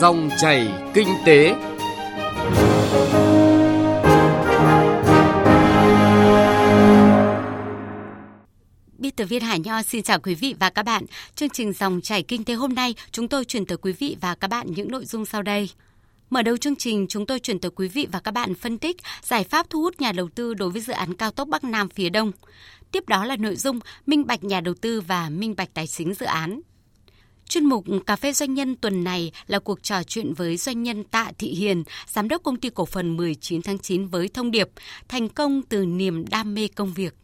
Dòng 0.00 0.30
chảy 0.38 0.68
kinh 0.94 1.08
tế. 1.26 1.54
Biên 8.98 9.12
tập 9.16 9.24
viên 9.24 9.42
Hải 9.42 9.58
Nho 9.60 9.82
xin 9.82 10.02
chào 10.02 10.18
quý 10.20 10.34
vị 10.34 10.54
và 10.60 10.70
các 10.70 10.82
bạn. 10.82 11.04
Chương 11.34 11.50
trình 11.50 11.72
Dòng 11.72 12.00
chảy 12.00 12.22
kinh 12.22 12.44
tế 12.44 12.54
hôm 12.54 12.74
nay, 12.74 12.94
chúng 13.10 13.28
tôi 13.28 13.44
chuyển 13.44 13.66
tới 13.66 13.78
quý 13.78 13.92
vị 13.92 14.16
và 14.20 14.34
các 14.34 14.48
bạn 14.48 14.66
những 14.70 14.90
nội 14.90 15.04
dung 15.04 15.26
sau 15.26 15.42
đây. 15.42 15.70
Mở 16.30 16.42
đầu 16.42 16.56
chương 16.56 16.76
trình, 16.76 17.06
chúng 17.08 17.26
tôi 17.26 17.40
chuyển 17.40 17.58
tới 17.58 17.70
quý 17.70 17.88
vị 17.88 18.06
và 18.12 18.20
các 18.20 18.30
bạn 18.30 18.54
phân 18.54 18.78
tích 18.78 18.96
giải 19.22 19.44
pháp 19.44 19.70
thu 19.70 19.80
hút 19.82 20.00
nhà 20.00 20.12
đầu 20.12 20.28
tư 20.34 20.54
đối 20.54 20.70
với 20.70 20.80
dự 20.80 20.92
án 20.92 21.14
cao 21.14 21.30
tốc 21.30 21.48
Bắc 21.48 21.64
Nam 21.64 21.88
phía 21.88 22.08
Đông. 22.08 22.32
Tiếp 22.92 23.08
đó 23.08 23.24
là 23.24 23.36
nội 23.36 23.56
dung 23.56 23.80
minh 24.06 24.26
bạch 24.26 24.44
nhà 24.44 24.60
đầu 24.60 24.74
tư 24.80 25.00
và 25.00 25.28
minh 25.28 25.54
bạch 25.56 25.74
tài 25.74 25.86
chính 25.86 26.14
dự 26.14 26.26
án. 26.26 26.60
Chuyên 27.48 27.64
mục 27.64 27.84
Cà 28.06 28.16
phê 28.16 28.32
Doanh 28.32 28.54
nhân 28.54 28.76
tuần 28.76 29.04
này 29.04 29.32
là 29.46 29.58
cuộc 29.58 29.82
trò 29.82 30.02
chuyện 30.02 30.34
với 30.34 30.56
doanh 30.56 30.82
nhân 30.82 31.04
Tạ 31.04 31.32
Thị 31.38 31.48
Hiền, 31.48 31.84
Giám 32.06 32.28
đốc 32.28 32.42
công 32.42 32.56
ty 32.56 32.70
cổ 32.70 32.84
phần 32.84 33.16
19 33.16 33.62
tháng 33.62 33.78
9 33.78 34.08
với 34.08 34.28
thông 34.28 34.50
điệp 34.50 34.68
Thành 35.08 35.28
công 35.28 35.62
từ 35.62 35.86
niềm 35.86 36.24
đam 36.30 36.54
mê 36.54 36.68
công 36.68 36.92
việc. 36.92 37.14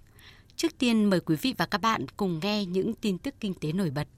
Trước 0.56 0.78
tiên 0.78 1.04
mời 1.04 1.20
quý 1.20 1.36
vị 1.42 1.54
và 1.58 1.66
các 1.66 1.80
bạn 1.80 2.06
cùng 2.16 2.40
nghe 2.42 2.64
những 2.64 2.94
tin 2.94 3.18
tức 3.18 3.34
kinh 3.40 3.54
tế 3.54 3.72
nổi 3.72 3.90
bật. 3.90 4.08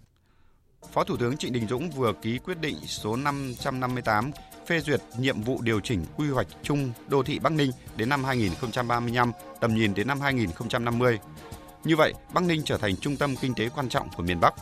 Phó 0.92 1.04
Thủ 1.04 1.16
tướng 1.16 1.36
Trịnh 1.36 1.52
Đình 1.52 1.66
Dũng 1.68 1.90
vừa 1.90 2.12
ký 2.22 2.38
quyết 2.38 2.60
định 2.60 2.76
số 2.86 3.16
558 3.16 4.30
phê 4.66 4.80
duyệt 4.80 5.00
nhiệm 5.18 5.42
vụ 5.42 5.62
điều 5.62 5.80
chỉnh 5.80 6.04
quy 6.16 6.28
hoạch 6.28 6.48
chung 6.62 6.92
đô 7.08 7.22
thị 7.22 7.38
Bắc 7.38 7.52
Ninh 7.52 7.70
đến 7.96 8.08
năm 8.08 8.24
2035, 8.24 9.32
tầm 9.60 9.74
nhìn 9.74 9.94
đến 9.94 10.06
năm 10.06 10.20
2050. 10.20 11.18
Như 11.84 11.96
vậy, 11.96 12.14
Bắc 12.34 12.44
Ninh 12.44 12.62
trở 12.64 12.78
thành 12.78 12.96
trung 12.96 13.16
tâm 13.16 13.36
kinh 13.36 13.54
tế 13.54 13.68
quan 13.68 13.88
trọng 13.88 14.08
của 14.16 14.22
miền 14.22 14.40
Bắc. 14.40 14.54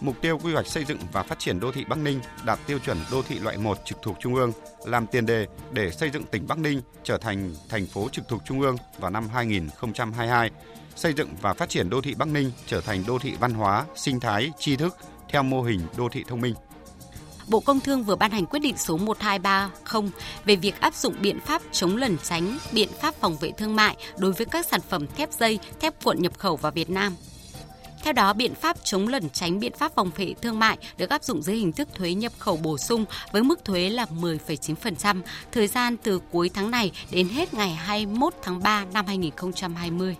Mục 0.00 0.16
tiêu 0.20 0.38
quy 0.38 0.52
hoạch 0.52 0.66
xây 0.66 0.84
dựng 0.84 0.98
và 1.12 1.22
phát 1.22 1.38
triển 1.38 1.60
đô 1.60 1.72
thị 1.72 1.84
Bắc 1.88 1.98
Ninh 1.98 2.20
đạt 2.44 2.58
tiêu 2.66 2.78
chuẩn 2.78 2.98
đô 3.10 3.22
thị 3.22 3.38
loại 3.38 3.56
1 3.56 3.78
trực 3.84 3.98
thuộc 4.02 4.16
Trung 4.20 4.34
ương, 4.34 4.52
làm 4.84 5.06
tiền 5.06 5.26
đề 5.26 5.46
để 5.72 5.90
xây 5.90 6.10
dựng 6.10 6.24
tỉnh 6.24 6.46
Bắc 6.46 6.58
Ninh 6.58 6.80
trở 7.04 7.18
thành 7.18 7.54
thành 7.68 7.86
phố 7.86 8.08
trực 8.12 8.28
thuộc 8.28 8.42
Trung 8.44 8.60
ương 8.60 8.76
vào 8.98 9.10
năm 9.10 9.28
2022, 9.28 10.50
xây 10.96 11.12
dựng 11.12 11.28
và 11.40 11.54
phát 11.54 11.68
triển 11.68 11.90
đô 11.90 12.00
thị 12.00 12.14
Bắc 12.14 12.28
Ninh 12.28 12.52
trở 12.66 12.80
thành 12.80 13.04
đô 13.06 13.18
thị 13.18 13.32
văn 13.40 13.54
hóa, 13.54 13.84
sinh 13.94 14.20
thái, 14.20 14.52
tri 14.58 14.76
thức 14.76 14.96
theo 15.28 15.42
mô 15.42 15.62
hình 15.62 15.80
đô 15.96 16.08
thị 16.08 16.24
thông 16.28 16.40
minh. 16.40 16.54
Bộ 17.48 17.60
Công 17.60 17.80
Thương 17.80 18.04
vừa 18.04 18.16
ban 18.16 18.30
hành 18.30 18.46
quyết 18.46 18.60
định 18.60 18.76
số 18.76 18.96
1230 18.96 20.10
về 20.44 20.56
việc 20.56 20.80
áp 20.80 20.94
dụng 20.94 21.14
biện 21.20 21.40
pháp 21.40 21.62
chống 21.72 21.96
lẩn 21.96 22.16
tránh, 22.22 22.58
biện 22.72 22.88
pháp 23.00 23.14
phòng 23.14 23.36
vệ 23.36 23.52
thương 23.58 23.76
mại 23.76 23.96
đối 24.18 24.32
với 24.32 24.46
các 24.46 24.66
sản 24.66 24.80
phẩm 24.88 25.06
thép 25.16 25.32
dây, 25.32 25.58
thép 25.80 26.04
cuộn 26.04 26.22
nhập 26.22 26.38
khẩu 26.38 26.56
vào 26.56 26.72
Việt 26.72 26.90
Nam. 26.90 27.16
Theo 28.06 28.12
đó, 28.12 28.32
biện 28.32 28.54
pháp 28.54 28.76
chống 28.84 29.08
lẩn 29.08 29.30
tránh 29.30 29.60
biện 29.60 29.72
pháp 29.78 29.92
phòng 29.94 30.10
vệ 30.16 30.34
thương 30.42 30.58
mại 30.58 30.78
được 30.98 31.10
áp 31.10 31.24
dụng 31.24 31.42
dưới 31.42 31.56
hình 31.56 31.72
thức 31.72 31.88
thuế 31.94 32.14
nhập 32.14 32.32
khẩu 32.38 32.56
bổ 32.56 32.78
sung 32.78 33.04
với 33.32 33.42
mức 33.42 33.64
thuế 33.64 33.90
là 33.90 34.06
10,9%, 34.20 35.22
thời 35.52 35.66
gian 35.66 35.96
từ 35.96 36.20
cuối 36.32 36.50
tháng 36.54 36.70
này 36.70 36.92
đến 37.10 37.28
hết 37.28 37.54
ngày 37.54 37.70
21 37.70 38.34
tháng 38.42 38.62
3 38.62 38.84
năm 38.92 39.06
2020. 39.06 40.16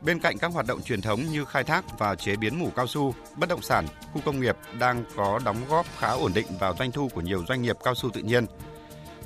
Bên 0.00 0.18
cạnh 0.18 0.38
các 0.38 0.52
hoạt 0.52 0.66
động 0.66 0.82
truyền 0.82 1.00
thống 1.00 1.26
như 1.32 1.44
khai 1.44 1.64
thác 1.64 1.98
và 1.98 2.14
chế 2.14 2.36
biến 2.36 2.58
mủ 2.58 2.70
cao 2.76 2.86
su, 2.86 3.14
bất 3.36 3.48
động 3.48 3.62
sản, 3.62 3.86
khu 4.12 4.20
công 4.24 4.40
nghiệp 4.40 4.56
đang 4.78 5.04
có 5.16 5.40
đóng 5.44 5.56
góp 5.68 5.86
khá 5.98 6.08
ổn 6.08 6.32
định 6.34 6.46
vào 6.60 6.74
doanh 6.78 6.92
thu 6.92 7.08
của 7.08 7.20
nhiều 7.20 7.44
doanh 7.48 7.62
nghiệp 7.62 7.76
cao 7.84 7.94
su 7.94 8.10
tự 8.10 8.20
nhiên. 8.20 8.46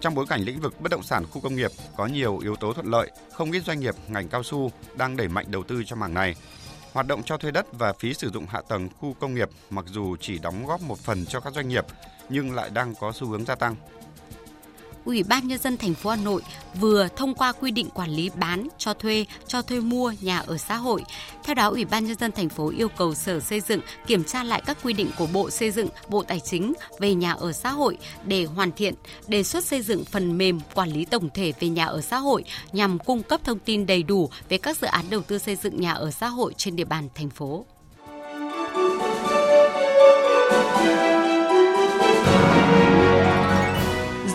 Trong 0.01 0.15
bối 0.15 0.27
cảnh 0.29 0.41
lĩnh 0.41 0.61
vực 0.61 0.81
bất 0.81 0.91
động 0.91 1.03
sản 1.03 1.25
khu 1.31 1.41
công 1.41 1.55
nghiệp 1.55 1.71
có 1.97 2.07
nhiều 2.07 2.39
yếu 2.39 2.57
tố 2.57 2.73
thuận 2.73 2.87
lợi, 2.87 3.11
không 3.33 3.53
ít 3.53 3.63
doanh 3.67 3.81
nghiệp 3.81 3.95
ngành 4.09 4.29
cao 4.29 4.43
su 4.43 4.71
đang 4.95 5.17
đẩy 5.17 5.29
mạnh 5.29 5.47
đầu 5.49 5.63
tư 5.63 5.83
cho 5.87 5.97
mảng 5.97 6.15
này. 6.15 6.35
Hoạt 6.93 7.07
động 7.07 7.23
cho 7.23 7.37
thuê 7.37 7.51
đất 7.51 7.67
và 7.73 7.93
phí 7.93 8.15
sử 8.15 8.31
dụng 8.31 8.47
hạ 8.47 8.63
tầng 8.69 8.89
khu 8.99 9.15
công 9.21 9.35
nghiệp, 9.35 9.51
mặc 9.71 9.85
dù 9.89 10.17
chỉ 10.21 10.39
đóng 10.39 10.67
góp 10.67 10.81
một 10.81 10.99
phần 10.99 11.27
cho 11.27 11.41
các 11.41 11.55
doanh 11.55 11.69
nghiệp, 11.69 11.85
nhưng 12.29 12.55
lại 12.55 12.71
đang 12.71 12.95
có 12.95 13.13
xu 13.13 13.27
hướng 13.27 13.45
gia 13.45 13.55
tăng. 13.55 13.77
Ủy 15.05 15.23
ban 15.23 15.49
nhân 15.49 15.59
dân 15.59 15.77
thành 15.77 15.95
phố 15.95 16.11
Hà 16.11 16.17
Nội 16.17 16.43
vừa 16.81 17.09
thông 17.17 17.35
qua 17.35 17.53
quy 17.53 17.71
định 17.71 17.91
quản 17.95 18.11
lý 18.11 18.31
bán, 18.41 18.69
cho 18.79 18.95
thuê, 18.95 19.27
cho 19.47 19.63
thuê 19.63 19.81
mua 19.81 20.13
nhà 20.21 20.39
ở 20.39 20.59
xã 20.59 20.77
hội. 20.77 21.05
Theo 21.45 21.55
đó, 21.55 21.69
Ủy 21.69 21.85
ban 21.85 22.07
nhân 22.07 22.17
dân 22.17 22.33
thành 22.33 22.49
phố 22.49 22.71
yêu 22.71 22.89
cầu 22.89 23.15
Sở 23.15 23.41
Xây 23.41 23.61
dựng 23.61 23.81
kiểm 24.07 24.25
tra 24.25 24.45
lại 24.45 24.63
các 24.67 24.79
quy 24.83 24.93
định 24.93 25.11
của 25.19 25.27
Bộ 25.33 25.51
Xây 25.51 25.71
dựng, 25.71 25.89
Bộ 26.09 26.23
Tài 26.23 26.41
chính 26.41 26.73
về 26.99 27.15
nhà 27.15 27.33
ở 27.33 27.53
xã 27.53 27.71
hội 27.71 27.99
để 28.25 28.45
hoàn 28.45 28.73
thiện, 28.73 28.95
đề 29.29 29.43
xuất 29.43 29.65
xây 29.65 29.83
dựng 29.83 30.05
phần 30.05 30.39
mềm 30.39 30.61
quản 30.75 30.91
lý 30.91 31.05
tổng 31.05 31.29
thể 31.35 31.53
về 31.61 31.69
nhà 31.69 31.85
ở 31.85 32.01
xã 32.01 32.19
hội 32.19 32.45
nhằm 32.73 32.99
cung 32.99 33.23
cấp 33.23 33.41
thông 33.45 33.59
tin 33.59 33.87
đầy 33.87 34.03
đủ 34.03 34.31
về 34.49 34.59
các 34.59 34.79
dự 34.79 34.87
án 34.87 35.05
đầu 35.11 35.21
tư 35.23 35.39
xây 35.39 35.57
dựng 35.57 35.81
nhà 35.81 35.93
ở 35.93 36.11
xã 36.11 36.29
hội 36.29 36.55
trên 36.57 36.77
địa 36.77 36.85
bàn 36.85 37.09
thành 37.15 37.31
phố. 37.31 37.65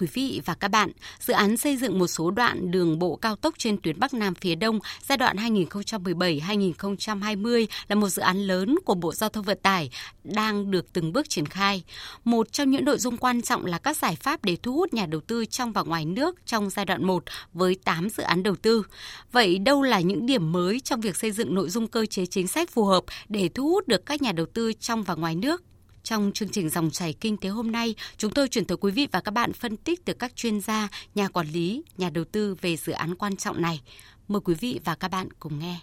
Quý 0.00 0.06
vị 0.14 0.40
và 0.44 0.54
các 0.54 0.68
bạn, 0.68 0.90
dự 1.18 1.34
án 1.34 1.56
xây 1.56 1.76
dựng 1.76 1.98
một 1.98 2.06
số 2.06 2.30
đoạn 2.30 2.70
đường 2.70 2.98
bộ 2.98 3.16
cao 3.16 3.36
tốc 3.36 3.54
trên 3.58 3.80
tuyến 3.80 4.00
Bắc 4.00 4.14
Nam 4.14 4.34
phía 4.34 4.54
Đông 4.54 4.78
giai 5.08 5.18
đoạn 5.18 5.36
2017-2020 5.36 7.66
là 7.88 7.96
một 7.96 8.08
dự 8.08 8.22
án 8.22 8.46
lớn 8.46 8.78
của 8.84 8.94
Bộ 8.94 9.12
Giao 9.12 9.30
thông 9.30 9.44
Vận 9.44 9.58
tải 9.62 9.90
đang 10.24 10.70
được 10.70 10.92
từng 10.92 11.12
bước 11.12 11.28
triển 11.28 11.46
khai. 11.46 11.82
Một 12.24 12.52
trong 12.52 12.70
những 12.70 12.84
nội 12.84 12.98
dung 12.98 13.16
quan 13.16 13.42
trọng 13.42 13.66
là 13.66 13.78
các 13.78 13.96
giải 13.96 14.16
pháp 14.16 14.44
để 14.44 14.56
thu 14.62 14.74
hút 14.74 14.94
nhà 14.94 15.06
đầu 15.06 15.20
tư 15.20 15.44
trong 15.44 15.72
và 15.72 15.82
ngoài 15.82 16.04
nước 16.04 16.46
trong 16.46 16.70
giai 16.70 16.84
đoạn 16.84 17.06
1 17.06 17.24
với 17.52 17.76
8 17.84 18.10
dự 18.10 18.22
án 18.22 18.42
đầu 18.42 18.56
tư. 18.56 18.82
Vậy 19.32 19.58
đâu 19.58 19.82
là 19.82 20.00
những 20.00 20.26
điểm 20.26 20.52
mới 20.52 20.80
trong 20.80 21.00
việc 21.00 21.16
xây 21.16 21.32
dựng 21.32 21.54
nội 21.54 21.70
dung 21.70 21.86
cơ 21.86 22.06
chế 22.06 22.26
chính 22.26 22.46
sách 22.46 22.70
phù 22.70 22.84
hợp 22.84 23.04
để 23.28 23.48
thu 23.54 23.68
hút 23.68 23.88
được 23.88 24.06
các 24.06 24.22
nhà 24.22 24.32
đầu 24.32 24.46
tư 24.46 24.72
trong 24.72 25.02
và 25.02 25.14
ngoài 25.14 25.34
nước? 25.34 25.62
Trong 26.02 26.32
chương 26.34 26.48
trình 26.48 26.68
dòng 26.68 26.90
chảy 26.90 27.12
kinh 27.12 27.36
tế 27.36 27.48
hôm 27.48 27.72
nay, 27.72 27.94
chúng 28.16 28.32
tôi 28.32 28.48
chuyển 28.48 28.64
tới 28.64 28.76
quý 28.76 28.92
vị 28.92 29.08
và 29.12 29.20
các 29.20 29.30
bạn 29.30 29.52
phân 29.52 29.76
tích 29.76 30.04
từ 30.04 30.12
các 30.12 30.36
chuyên 30.36 30.60
gia, 30.60 30.88
nhà 31.14 31.28
quản 31.28 31.46
lý, 31.46 31.82
nhà 31.96 32.10
đầu 32.10 32.24
tư 32.24 32.54
về 32.60 32.76
dự 32.76 32.92
án 32.92 33.14
quan 33.14 33.36
trọng 33.36 33.62
này. 33.62 33.80
Mời 34.28 34.40
quý 34.44 34.54
vị 34.54 34.80
và 34.84 34.94
các 34.94 35.10
bạn 35.10 35.28
cùng 35.32 35.58
nghe. 35.58 35.80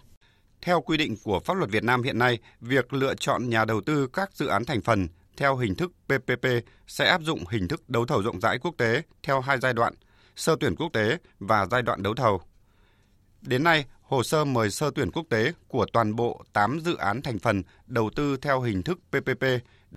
Theo 0.62 0.80
quy 0.80 0.96
định 0.96 1.16
của 1.22 1.40
pháp 1.40 1.54
luật 1.54 1.70
Việt 1.70 1.84
Nam 1.84 2.02
hiện 2.02 2.18
nay, 2.18 2.38
việc 2.60 2.92
lựa 2.92 3.14
chọn 3.14 3.48
nhà 3.48 3.64
đầu 3.64 3.80
tư 3.80 4.06
các 4.06 4.30
dự 4.34 4.46
án 4.46 4.64
thành 4.64 4.82
phần 4.82 5.08
theo 5.36 5.56
hình 5.56 5.74
thức 5.74 5.92
PPP 6.06 6.46
sẽ 6.86 7.08
áp 7.08 7.22
dụng 7.22 7.44
hình 7.50 7.68
thức 7.68 7.90
đấu 7.90 8.06
thầu 8.06 8.22
rộng 8.22 8.40
rãi 8.40 8.58
quốc 8.58 8.74
tế 8.78 9.02
theo 9.22 9.40
hai 9.40 9.58
giai 9.60 9.72
đoạn, 9.72 9.94
sơ 10.36 10.56
tuyển 10.60 10.74
quốc 10.76 10.92
tế 10.92 11.18
và 11.38 11.66
giai 11.70 11.82
đoạn 11.82 12.02
đấu 12.02 12.14
thầu. 12.14 12.40
Đến 13.40 13.64
nay, 13.64 13.84
hồ 14.02 14.22
sơ 14.22 14.44
mời 14.44 14.70
sơ 14.70 14.90
tuyển 14.94 15.10
quốc 15.10 15.26
tế 15.30 15.52
của 15.68 15.86
toàn 15.92 16.16
bộ 16.16 16.44
8 16.52 16.80
dự 16.80 16.96
án 16.96 17.22
thành 17.22 17.38
phần 17.38 17.62
đầu 17.86 18.10
tư 18.16 18.36
theo 18.36 18.60
hình 18.60 18.82
thức 18.82 18.98
PPP 19.10 19.44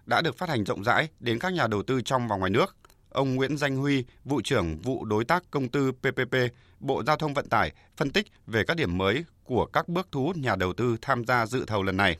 đã 0.05 0.21
được 0.21 0.37
phát 0.37 0.49
hành 0.49 0.63
rộng 0.63 0.83
rãi 0.83 1.07
đến 1.19 1.39
các 1.39 1.53
nhà 1.53 1.67
đầu 1.67 1.83
tư 1.83 2.01
trong 2.01 2.27
và 2.27 2.37
ngoài 2.37 2.51
nước. 2.51 2.75
Ông 3.09 3.35
Nguyễn 3.35 3.57
Danh 3.57 3.77
Huy, 3.77 4.03
vụ 4.25 4.41
trưởng 4.43 4.77
vụ 4.77 5.05
đối 5.05 5.25
tác 5.25 5.43
công 5.51 5.67
tư 5.67 5.91
PPP, 5.91 6.35
Bộ 6.79 7.03
Giao 7.03 7.17
thông 7.17 7.33
Vận 7.33 7.49
tải 7.49 7.71
phân 7.97 8.11
tích 8.11 8.27
về 8.47 8.63
các 8.63 8.77
điểm 8.77 8.97
mới 8.97 9.23
của 9.43 9.65
các 9.65 9.89
bước 9.89 10.07
thu 10.11 10.23
hút 10.23 10.37
nhà 10.37 10.55
đầu 10.55 10.73
tư 10.73 10.97
tham 11.01 11.25
gia 11.25 11.45
dự 11.45 11.65
thầu 11.67 11.83
lần 11.83 11.97
này. 11.97 12.17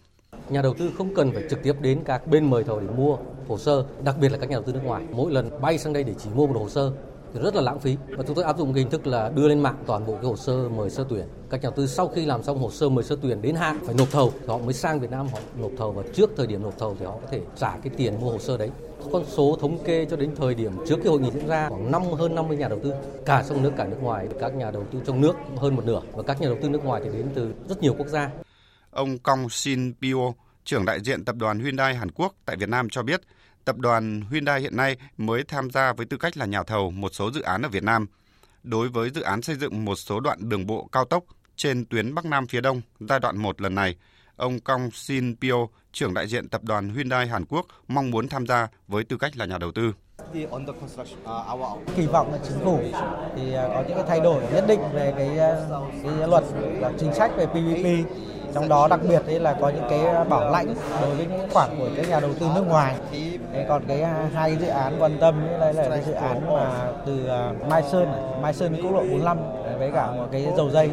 Nhà 0.50 0.62
đầu 0.62 0.74
tư 0.74 0.92
không 0.98 1.16
cần 1.16 1.32
phải 1.34 1.44
trực 1.50 1.64
tiếp 1.64 1.74
đến 1.82 2.02
các 2.06 2.28
bên 2.28 2.50
mời 2.50 2.64
thầu 2.64 2.80
để 2.80 2.88
mua 2.88 3.18
hồ 3.48 3.58
sơ, 3.58 3.86
đặc 4.04 4.16
biệt 4.18 4.30
là 4.30 4.38
các 4.38 4.50
nhà 4.50 4.56
đầu 4.56 4.64
tư 4.64 4.74
nước 4.74 4.84
ngoài. 4.84 5.04
Mỗi 5.12 5.32
lần 5.32 5.62
bay 5.62 5.78
sang 5.78 5.94
đây 5.94 6.04
để 6.04 6.14
chỉ 6.24 6.30
mua 6.30 6.48
một 6.48 6.60
hồ 6.60 6.70
sơ 6.70 6.92
thì 7.34 7.40
rất 7.40 7.56
là 7.56 7.62
lãng 7.62 7.80
phí. 7.80 7.98
Và 8.10 8.24
chúng 8.28 8.36
tôi 8.36 8.46
áp 8.46 8.58
dụng 8.58 8.74
cái 8.74 8.84
hình 8.84 8.92
thức 8.92 9.08
là 9.08 9.30
đưa 9.36 9.48
lên 9.48 9.60
mạng 9.60 9.84
toàn 9.86 10.06
bộ 10.06 10.14
cái 10.14 10.26
hồ 10.26 10.36
sơ 10.36 10.70
mời 10.70 10.90
sơ 10.90 11.06
tuyển. 11.10 11.26
Các 11.50 11.58
nhà 11.58 11.70
đầu 11.70 11.74
tư 11.76 11.88
sau 11.88 12.08
khi 12.08 12.26
làm 12.26 12.44
xong 12.44 12.60
hồ 12.60 12.72
sơ 12.72 12.90
mời 12.90 13.04
sơ 13.04 13.18
tuyển 13.22 13.42
đến 13.42 13.56
hạn 13.56 13.80
phải 13.86 13.96
nộp 13.96 14.12
thầu 14.12 14.34
thì 14.40 14.48
họ 14.48 14.58
mới 14.58 14.74
sang 14.74 15.00
Việt 15.00 15.12
Nam 15.12 15.28
họ 15.28 15.40
nộp 15.60 15.72
thầu 15.78 15.92
và 15.92 16.04
trước 16.14 16.30
thời 16.38 16.48
điểm 16.48 16.64
nộp 16.64 16.78
thầu 16.78 16.96
thì 17.00 17.06
họ 17.06 17.12
có 17.12 17.28
thể 17.32 17.42
trả 17.56 17.78
cái 17.84 17.94
tiền 17.98 18.22
mua 18.22 18.32
hồ 18.32 18.40
sơ 18.40 18.58
đấy. 18.58 18.70
Con 19.12 19.26
số 19.28 19.58
thống 19.62 19.84
kê 19.84 20.06
cho 20.06 20.16
đến 20.16 20.36
thời 20.36 20.56
điểm 20.56 20.72
trước 20.88 20.96
cái 20.96 21.08
hội 21.08 21.20
nghị 21.20 21.32
diễn 21.32 21.48
ra 21.48 21.70
khoảng 21.70 21.92
năm, 21.92 22.02
hơn 22.04 22.36
50 22.36 22.58
nhà 22.58 22.68
đầu 22.68 22.80
tư, 22.84 22.94
cả 23.26 23.44
trong 23.50 23.64
nước, 23.64 23.72
cả 23.78 23.86
nước 23.86 23.98
ngoài. 24.02 24.28
Các 24.40 24.56
nhà 24.56 24.72
đầu 24.72 24.84
tư 24.92 25.00
trong 25.06 25.22
nước 25.22 25.34
hơn 25.58 25.76
một 25.76 25.86
nửa 25.86 26.02
và 26.14 26.24
các 26.24 26.42
nhà 26.42 26.48
đầu 26.48 26.58
tư 26.62 26.70
nước 26.70 26.86
ngoài 26.86 27.02
thì 27.04 27.10
đến 27.18 27.28
từ 27.36 27.54
rất 27.70 27.82
nhiều 27.82 27.96
quốc 27.98 28.08
gia. 28.08 28.30
Ông 28.92 29.18
Kong 29.18 29.50
Shin 29.50 29.94
Pyo 30.02 30.34
trưởng 30.64 30.86
đại 30.86 31.00
diện 31.02 31.26
tập 31.26 31.36
đoàn 31.36 31.60
Hyundai 31.60 31.96
Hàn 31.96 32.12
Quốc 32.12 32.36
tại 32.46 32.56
Việt 32.56 32.70
Nam 32.70 32.88
cho 32.92 33.04
biết 33.04 33.22
tập 33.66 33.78
đoàn 33.78 34.22
Hyundai 34.32 34.62
hiện 34.62 34.78
nay 34.78 34.98
mới 35.18 35.44
tham 35.44 35.72
gia 35.72 35.94
với 35.94 36.06
tư 36.06 36.18
cách 36.18 36.38
là 36.38 36.46
nhà 36.46 36.64
thầu 36.64 36.92
một 36.92 37.14
số 37.14 37.32
dự 37.32 37.42
án 37.42 37.62
ở 37.62 37.70
Việt 37.70 37.84
Nam. 37.84 38.08
Đối 38.64 38.90
với 38.90 39.10
dự 39.10 39.22
án 39.22 39.42
xây 39.42 39.56
dựng 39.56 39.86
một 39.86 39.96
số 39.96 40.20
đoạn 40.20 40.50
đường 40.50 40.68
bộ 40.68 40.90
cao 40.92 41.06
tốc 41.06 41.24
trên 41.56 41.86
tuyến 41.86 42.16
Bắc 42.16 42.26
Nam 42.26 42.48
phía 42.48 42.62
Đông 42.62 42.82
giai 43.00 43.20
đoạn 43.20 43.38
1 43.38 43.62
lần 43.62 43.76
này, 43.76 43.96
ông 44.36 44.60
Kong 44.60 44.92
Shin 44.92 45.36
Pyo, 45.42 45.68
trưởng 45.92 46.14
đại 46.14 46.28
diện 46.28 46.50
tập 46.50 46.64
đoàn 46.64 46.90
Hyundai 46.90 47.28
Hàn 47.28 47.46
Quốc 47.46 47.66
mong 47.88 48.12
muốn 48.12 48.28
tham 48.28 48.48
gia 48.48 48.68
với 48.88 49.04
tư 49.04 49.18
cách 49.18 49.38
là 49.38 49.46
nhà 49.46 49.58
đầu 49.58 49.72
tư. 49.72 49.94
À, 50.18 50.26
Kỳ 51.96 52.06
vọng 52.06 52.32
là 52.32 52.40
chính 52.48 52.60
phủ 52.64 52.80
thì 53.36 53.54
à, 53.54 53.68
có 53.68 53.84
những 53.88 53.98
cái 53.98 54.06
thay 54.08 54.20
đổi 54.20 54.44
nhất 54.54 54.66
định 54.68 54.80
về 54.94 55.14
cái, 55.18 55.40
à, 55.40 55.56
cái 56.04 56.28
luật 56.28 56.44
chính 57.00 57.14
sách 57.14 57.32
về 57.38 57.46
PPP 57.46 57.86
trong 58.54 58.70
đó 58.70 58.88
đặc 58.88 59.00
biệt 59.10 59.22
đấy 59.28 59.40
là 59.40 59.58
có 59.62 59.70
những 59.70 59.86
cái 59.90 60.26
bảo 60.30 60.52
lãnh 60.52 60.76
đối 61.02 61.16
với 61.16 61.26
những 61.26 61.50
khoản 61.52 61.70
của 61.78 61.90
các 61.96 62.10
nhà 62.10 62.20
đầu 62.20 62.34
tư 62.40 62.48
nước 62.56 62.64
ngoài 62.68 62.96
Thế 63.54 63.66
còn 63.70 63.84
cái 63.88 64.02
à, 64.02 64.30
hai 64.34 64.58
dự 64.58 64.68
án 64.68 64.96
quan 65.00 65.18
tâm 65.22 65.48
đây 65.60 65.74
là 65.74 65.90
cái 65.90 66.04
dự 66.06 66.12
án 66.12 66.54
mà 66.54 66.92
từ 67.06 67.28
à, 67.28 67.54
Mai 67.70 67.84
Sơn 67.92 68.08
Mai 68.42 68.54
Sơn 68.54 68.76
quốc 68.84 68.92
lộ 68.92 69.00
45 69.00 69.38
với 69.80 69.92
cả 69.94 70.12
một 70.12 70.30
cái 70.32 70.48
dầu 70.58 70.70
dây. 70.70 70.90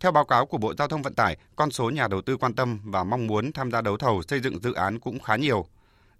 Theo 0.00 0.12
báo 0.12 0.24
cáo 0.24 0.46
của 0.46 0.58
Bộ 0.58 0.74
Giao 0.78 0.88
thông 0.88 1.02
Vận 1.02 1.14
tải, 1.14 1.36
con 1.56 1.70
số 1.70 1.90
nhà 1.90 2.08
đầu 2.08 2.22
tư 2.22 2.36
quan 2.36 2.54
tâm 2.54 2.80
và 2.84 3.04
mong 3.04 3.26
muốn 3.26 3.52
tham 3.52 3.70
gia 3.70 3.80
đấu 3.80 3.96
thầu 3.96 4.22
xây 4.22 4.40
dựng 4.40 4.58
dự 4.62 4.74
án 4.74 5.00
cũng 5.00 5.18
khá 5.18 5.36
nhiều. 5.36 5.66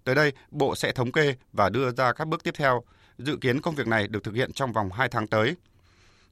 Tới 0.03 0.15
đây, 0.15 0.31
Bộ 0.51 0.75
sẽ 0.75 0.91
thống 0.91 1.11
kê 1.11 1.35
và 1.53 1.69
đưa 1.69 1.91
ra 1.91 2.13
các 2.13 2.27
bước 2.27 2.43
tiếp 2.43 2.53
theo. 2.57 2.83
Dự 3.17 3.37
kiến 3.41 3.61
công 3.61 3.75
việc 3.75 3.87
này 3.87 4.07
được 4.07 4.23
thực 4.23 4.35
hiện 4.35 4.53
trong 4.53 4.73
vòng 4.73 4.89
2 4.91 5.09
tháng 5.09 5.27
tới. 5.27 5.55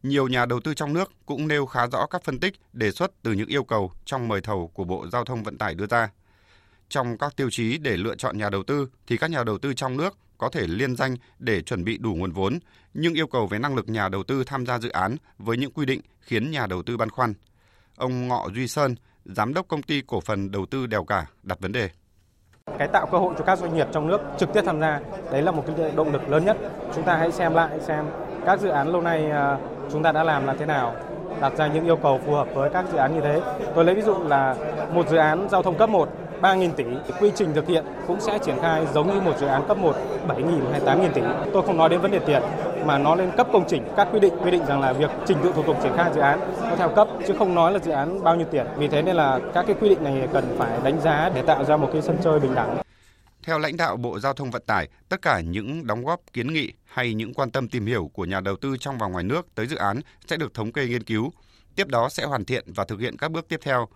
Nhiều 0.03 0.27
nhà 0.27 0.45
đầu 0.45 0.59
tư 0.59 0.73
trong 0.73 0.93
nước 0.93 1.11
cũng 1.25 1.47
nêu 1.47 1.65
khá 1.65 1.87
rõ 1.87 2.05
các 2.05 2.23
phân 2.23 2.39
tích, 2.39 2.53
đề 2.73 2.91
xuất 2.91 3.11
từ 3.21 3.31
những 3.31 3.47
yêu 3.47 3.63
cầu 3.63 3.91
trong 4.05 4.27
mời 4.27 4.41
thầu 4.41 4.71
của 4.73 4.83
Bộ 4.83 5.07
Giao 5.11 5.25
thông 5.25 5.43
Vận 5.43 5.57
tải 5.57 5.75
đưa 5.75 5.85
ra. 5.85 6.09
Trong 6.89 7.17
các 7.17 7.35
tiêu 7.35 7.49
chí 7.51 7.77
để 7.77 7.97
lựa 7.97 8.15
chọn 8.15 8.37
nhà 8.37 8.49
đầu 8.49 8.63
tư 8.63 8.89
thì 9.07 9.17
các 9.17 9.31
nhà 9.31 9.43
đầu 9.43 9.57
tư 9.57 9.73
trong 9.73 9.97
nước 9.97 10.17
có 10.37 10.49
thể 10.49 10.67
liên 10.67 10.95
danh 10.95 11.15
để 11.39 11.61
chuẩn 11.61 11.83
bị 11.83 11.97
đủ 11.97 12.15
nguồn 12.15 12.31
vốn, 12.31 12.59
nhưng 12.93 13.13
yêu 13.13 13.27
cầu 13.27 13.47
về 13.47 13.59
năng 13.59 13.75
lực 13.75 13.89
nhà 13.89 14.09
đầu 14.09 14.23
tư 14.23 14.43
tham 14.43 14.65
gia 14.65 14.79
dự 14.79 14.89
án 14.89 15.15
với 15.37 15.57
những 15.57 15.71
quy 15.71 15.85
định 15.85 16.01
khiến 16.21 16.51
nhà 16.51 16.67
đầu 16.67 16.83
tư 16.83 16.97
băn 16.97 17.09
khoăn. 17.09 17.33
Ông 17.97 18.27
Ngọ 18.27 18.47
Duy 18.55 18.67
Sơn, 18.67 18.95
giám 19.25 19.53
đốc 19.53 19.67
công 19.67 19.83
ty 19.83 20.01
cổ 20.07 20.21
phần 20.21 20.51
đầu 20.51 20.65
tư 20.65 20.87
Đèo 20.87 21.03
Cả 21.03 21.25
đặt 21.43 21.59
vấn 21.59 21.71
đề. 21.71 21.89
Cái 22.79 22.87
tạo 22.93 23.07
cơ 23.11 23.17
hội 23.17 23.35
cho 23.37 23.43
các 23.45 23.59
doanh 23.59 23.75
nghiệp 23.75 23.87
trong 23.93 24.07
nước 24.07 24.21
trực 24.39 24.49
tiếp 24.53 24.61
tham 24.65 24.81
gia, 24.81 24.99
đấy 25.31 25.41
là 25.41 25.51
một 25.51 25.63
cái 25.67 25.91
động 25.91 26.13
lực 26.13 26.29
lớn 26.29 26.45
nhất. 26.45 26.57
Chúng 26.95 27.03
ta 27.03 27.17
hãy 27.17 27.31
xem 27.31 27.53
lại 27.53 27.79
xem 27.79 28.05
các 28.45 28.59
dự 28.59 28.69
án 28.69 28.87
lâu 28.91 29.01
nay 29.01 29.31
à, 29.31 29.57
chúng 29.91 30.03
ta 30.03 30.11
đã 30.11 30.23
làm 30.23 30.47
là 30.47 30.55
thế 30.59 30.65
nào, 30.65 30.93
đặt 31.41 31.53
ra 31.57 31.67
những 31.67 31.85
yêu 31.85 31.95
cầu 31.95 32.19
phù 32.25 32.33
hợp 32.33 32.47
với 32.53 32.69
các 32.69 32.85
dự 32.91 32.97
án 32.97 33.15
như 33.15 33.21
thế. 33.21 33.41
Tôi 33.75 33.85
lấy 33.85 33.95
ví 33.95 34.01
dụ 34.01 34.15
là 34.27 34.55
một 34.93 35.09
dự 35.09 35.17
án 35.17 35.47
giao 35.49 35.61
thông 35.61 35.75
cấp 35.75 35.89
1 35.89 36.09
3.000 36.41 36.71
tỷ, 36.71 36.83
quy 37.19 37.31
trình 37.35 37.53
thực 37.53 37.67
hiện 37.67 37.83
cũng 38.07 38.19
sẽ 38.19 38.37
triển 38.39 38.55
khai 38.61 38.85
giống 38.93 39.13
như 39.13 39.21
một 39.21 39.37
dự 39.39 39.47
án 39.47 39.67
cấp 39.67 39.77
1 39.77 39.95
7.000 40.27 40.71
hay 40.71 40.81
8.000 40.81 41.09
tỷ. 41.13 41.21
Tôi 41.53 41.63
không 41.65 41.77
nói 41.77 41.89
đến 41.89 42.01
vấn 42.01 42.11
đề 42.11 42.19
tiền 42.19 42.41
mà 42.85 42.97
nó 42.97 43.15
lên 43.15 43.31
cấp 43.37 43.47
công 43.53 43.63
trình, 43.67 43.83
các 43.97 44.07
quy 44.13 44.19
định 44.19 44.33
quy 44.43 44.51
định 44.51 44.65
rằng 44.67 44.81
là 44.81 44.93
việc 44.93 45.09
trình 45.25 45.37
tự 45.43 45.51
thủ 45.55 45.63
tục 45.63 45.77
triển 45.83 45.91
khai 45.95 46.11
dự 46.13 46.21
án 46.21 46.39
nó 46.69 46.75
theo 46.75 46.89
cấp 46.89 47.07
chứ 47.27 47.33
không 47.39 47.55
nói 47.55 47.71
là 47.71 47.79
dự 47.79 47.91
án 47.91 48.23
bao 48.23 48.35
nhiêu 48.35 48.47
tiền. 48.51 48.65
Vì 48.77 48.87
thế 48.87 49.01
nên 49.01 49.15
là 49.15 49.39
các 49.53 49.65
cái 49.67 49.75
quy 49.81 49.89
định 49.89 50.03
này 50.03 50.27
cần 50.33 50.43
phải 50.57 50.71
đánh 50.83 50.99
giá 51.01 51.31
để 51.35 51.41
tạo 51.41 51.63
ra 51.63 51.77
một 51.77 51.89
cái 51.93 52.01
sân 52.01 52.17
chơi 52.23 52.39
bình 52.39 52.55
đẳng. 52.55 52.82
Theo 53.43 53.59
lãnh 53.59 53.77
đạo 53.77 53.97
Bộ 53.97 54.19
Giao 54.19 54.33
thông 54.33 54.51
Vận 54.51 54.63
tải, 54.65 54.89
tất 55.09 55.21
cả 55.21 55.41
những 55.41 55.87
đóng 55.87 56.05
góp 56.05 56.21
kiến 56.33 56.53
nghị 56.53 56.73
hay 56.85 57.13
những 57.13 57.33
quan 57.33 57.51
tâm 57.51 57.69
tìm 57.69 57.85
hiểu 57.85 58.11
của 58.13 58.25
nhà 58.25 58.39
đầu 58.39 58.55
tư 58.55 58.77
trong 58.79 58.97
và 58.97 59.07
ngoài 59.07 59.23
nước 59.23 59.47
tới 59.55 59.67
dự 59.67 59.75
án 59.75 60.01
sẽ 60.27 60.37
được 60.37 60.53
thống 60.53 60.71
kê 60.71 60.87
nghiên 60.87 61.03
cứu. 61.03 61.31
Tiếp 61.75 61.87
đó 61.87 62.09
sẽ 62.09 62.23
hoàn 62.23 62.45
thiện 62.45 62.73
và 62.75 62.85
thực 62.85 62.99
hiện 62.99 63.17
các 63.17 63.31
bước 63.31 63.47
tiếp 63.47 63.59
theo. 63.63 63.87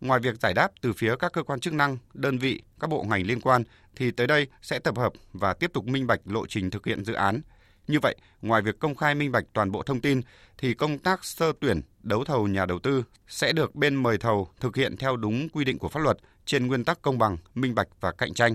Ngoài 0.00 0.20
việc 0.20 0.40
giải 0.40 0.54
đáp 0.54 0.68
từ 0.80 0.92
phía 0.92 1.16
các 1.18 1.32
cơ 1.32 1.42
quan 1.42 1.60
chức 1.60 1.74
năng, 1.74 1.98
đơn 2.14 2.38
vị, 2.38 2.62
các 2.80 2.90
bộ 2.90 3.02
ngành 3.02 3.26
liên 3.26 3.40
quan, 3.40 3.62
thì 3.96 4.10
tới 4.10 4.26
đây 4.26 4.46
sẽ 4.62 4.78
tập 4.78 4.96
hợp 4.96 5.12
và 5.32 5.54
tiếp 5.54 5.70
tục 5.72 5.86
minh 5.86 6.06
bạch 6.06 6.20
lộ 6.24 6.46
trình 6.46 6.70
thực 6.70 6.86
hiện 6.86 7.04
dự 7.04 7.12
án. 7.12 7.40
Như 7.88 8.00
vậy, 8.00 8.16
ngoài 8.42 8.62
việc 8.62 8.78
công 8.78 8.94
khai 8.94 9.14
minh 9.14 9.32
bạch 9.32 9.44
toàn 9.52 9.72
bộ 9.72 9.82
thông 9.82 10.00
tin, 10.00 10.20
thì 10.58 10.74
công 10.74 10.98
tác 10.98 11.24
sơ 11.24 11.52
tuyển, 11.60 11.80
đấu 12.02 12.24
thầu 12.24 12.48
nhà 12.48 12.66
đầu 12.66 12.78
tư 12.78 13.04
sẽ 13.28 13.52
được 13.52 13.74
bên 13.74 13.94
mời 13.94 14.18
thầu 14.18 14.48
thực 14.60 14.76
hiện 14.76 14.96
theo 14.96 15.16
đúng 15.16 15.48
quy 15.48 15.64
định 15.64 15.78
của 15.78 15.88
pháp 15.88 16.00
luật 16.00 16.16
trên 16.44 16.66
nguyên 16.66 16.84
tắc 16.84 17.02
công 17.02 17.18
bằng, 17.18 17.36
minh 17.54 17.74
bạch 17.74 17.88
và 18.00 18.12
cạnh 18.12 18.34
tranh. 18.34 18.54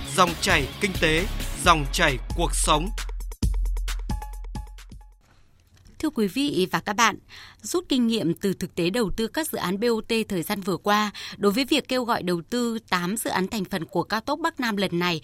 Dòng 0.17 0.29
chảy 0.41 0.67
kinh 0.81 0.91
tế, 1.01 1.25
dòng 1.63 1.85
chảy 1.93 2.17
cuộc 2.35 2.55
sống. 2.55 2.89
Thưa 5.99 6.09
quý 6.09 6.27
vị 6.27 6.67
và 6.71 6.79
các 6.79 6.93
bạn, 6.93 7.17
rút 7.61 7.85
kinh 7.89 8.07
nghiệm 8.07 8.33
từ 8.33 8.53
thực 8.53 8.75
tế 8.75 8.89
đầu 8.89 9.11
tư 9.17 9.27
các 9.27 9.47
dự 9.47 9.57
án 9.57 9.79
BOT 9.79 10.13
thời 10.29 10.43
gian 10.43 10.61
vừa 10.61 10.77
qua, 10.77 11.11
đối 11.37 11.51
với 11.51 11.65
việc 11.65 11.87
kêu 11.87 12.03
gọi 12.03 12.23
đầu 12.23 12.41
tư 12.49 12.79
8 12.89 13.17
dự 13.17 13.29
án 13.29 13.47
thành 13.47 13.65
phần 13.65 13.85
của 13.85 14.03
cao 14.03 14.21
tốc 14.21 14.39
Bắc 14.39 14.59
Nam 14.59 14.77
lần 14.77 14.99
này, 14.99 15.21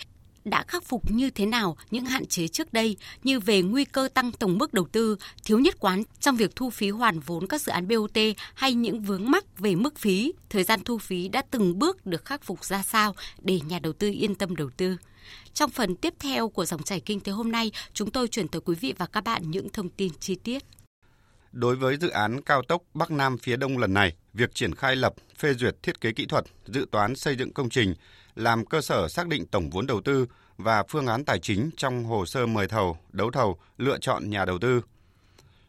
đã 0.49 0.63
khắc 0.67 0.83
phục 0.83 1.11
như 1.11 1.29
thế 1.29 1.45
nào 1.45 1.77
những 1.91 2.05
hạn 2.05 2.25
chế 2.25 2.47
trước 2.47 2.73
đây 2.73 2.97
như 3.23 3.39
về 3.39 3.61
nguy 3.61 3.85
cơ 3.85 4.09
tăng 4.13 4.31
tổng 4.31 4.57
mức 4.57 4.73
đầu 4.73 4.87
tư, 4.91 5.17
thiếu 5.45 5.59
nhất 5.59 5.75
quán 5.79 6.03
trong 6.19 6.35
việc 6.35 6.55
thu 6.55 6.69
phí 6.69 6.89
hoàn 6.89 7.19
vốn 7.19 7.47
các 7.47 7.61
dự 7.61 7.71
án 7.71 7.87
BOT 7.87 8.17
hay 8.53 8.73
những 8.73 9.01
vướng 9.01 9.31
mắc 9.31 9.59
về 9.59 9.75
mức 9.75 9.97
phí, 9.97 10.33
thời 10.49 10.63
gian 10.63 10.83
thu 10.83 10.97
phí 10.97 11.27
đã 11.27 11.41
từng 11.51 11.79
bước 11.79 12.05
được 12.05 12.25
khắc 12.25 12.43
phục 12.43 12.65
ra 12.65 12.83
sao 12.83 13.15
để 13.41 13.59
nhà 13.67 13.79
đầu 13.79 13.93
tư 13.93 14.11
yên 14.11 14.35
tâm 14.35 14.55
đầu 14.55 14.69
tư. 14.77 14.97
Trong 15.53 15.69
phần 15.69 15.95
tiếp 15.95 16.13
theo 16.19 16.49
của 16.49 16.65
dòng 16.65 16.83
chảy 16.83 16.99
kinh 16.99 17.19
tế 17.19 17.31
hôm 17.31 17.51
nay, 17.51 17.71
chúng 17.93 18.11
tôi 18.11 18.27
chuyển 18.27 18.47
tới 18.47 18.61
quý 18.65 18.75
vị 18.75 18.93
và 18.97 19.05
các 19.05 19.23
bạn 19.23 19.51
những 19.51 19.69
thông 19.69 19.89
tin 19.89 20.13
chi 20.19 20.35
tiết. 20.35 20.63
Đối 21.51 21.75
với 21.75 21.97
dự 21.97 22.09
án 22.09 22.41
cao 22.41 22.61
tốc 22.67 22.81
Bắc 22.93 23.11
Nam 23.11 23.37
phía 23.37 23.55
Đông 23.55 23.77
lần 23.77 23.93
này, 23.93 24.15
việc 24.33 24.55
triển 24.55 24.75
khai 24.75 24.95
lập, 24.95 25.13
phê 25.37 25.53
duyệt 25.53 25.83
thiết 25.83 26.01
kế 26.01 26.11
kỹ 26.11 26.25
thuật, 26.25 26.45
dự 26.65 26.87
toán 26.91 27.15
xây 27.15 27.35
dựng 27.35 27.53
công 27.53 27.69
trình 27.69 27.93
làm 28.37 28.65
cơ 28.65 28.81
sở 28.81 29.07
xác 29.07 29.27
định 29.27 29.45
tổng 29.45 29.69
vốn 29.69 29.87
đầu 29.87 30.01
tư 30.01 30.25
và 30.57 30.83
phương 30.89 31.07
án 31.07 31.25
tài 31.25 31.39
chính 31.39 31.69
trong 31.77 32.03
hồ 32.03 32.25
sơ 32.25 32.45
mời 32.45 32.67
thầu, 32.67 32.97
đấu 33.11 33.31
thầu, 33.31 33.57
lựa 33.77 33.97
chọn 33.97 34.29
nhà 34.29 34.45
đầu 34.45 34.59
tư. 34.59 34.81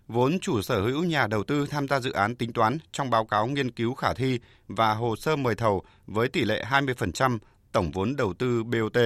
Vốn 0.08 0.38
chủ 0.40 0.62
sở 0.62 0.80
hữu 0.80 1.04
nhà 1.04 1.26
đầu 1.26 1.44
tư 1.44 1.66
tham 1.66 1.88
gia 1.88 2.00
dự 2.00 2.12
án 2.12 2.36
tính 2.36 2.52
toán 2.52 2.78
trong 2.92 3.10
báo 3.10 3.24
cáo 3.24 3.46
nghiên 3.46 3.70
cứu 3.70 3.94
khả 3.94 4.14
thi 4.14 4.40
và 4.68 4.94
hồ 4.94 5.16
sơ 5.16 5.36
mời 5.36 5.54
thầu 5.54 5.82
với 6.06 6.28
tỷ 6.28 6.44
lệ 6.44 6.64
20% 6.70 7.38
tổng 7.72 7.90
vốn 7.90 8.16
đầu 8.16 8.34
tư 8.34 8.64
BOT. 8.64 8.98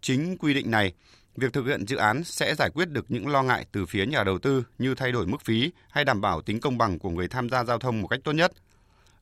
Chính 0.00 0.38
quy 0.38 0.54
định 0.54 0.70
này, 0.70 0.92
việc 1.36 1.52
thực 1.52 1.66
hiện 1.66 1.86
dự 1.86 1.96
án 1.96 2.24
sẽ 2.24 2.54
giải 2.54 2.70
quyết 2.74 2.90
được 2.90 3.04
những 3.08 3.28
lo 3.28 3.42
ngại 3.42 3.66
từ 3.72 3.86
phía 3.86 4.06
nhà 4.06 4.24
đầu 4.24 4.38
tư 4.38 4.64
như 4.78 4.94
thay 4.94 5.12
đổi 5.12 5.26
mức 5.26 5.40
phí 5.44 5.72
hay 5.90 6.04
đảm 6.04 6.20
bảo 6.20 6.42
tính 6.42 6.60
công 6.60 6.78
bằng 6.78 6.98
của 6.98 7.10
người 7.10 7.28
tham 7.28 7.48
gia 7.48 7.64
giao 7.64 7.78
thông 7.78 8.02
một 8.02 8.08
cách 8.08 8.20
tốt 8.24 8.32
nhất. 8.32 8.52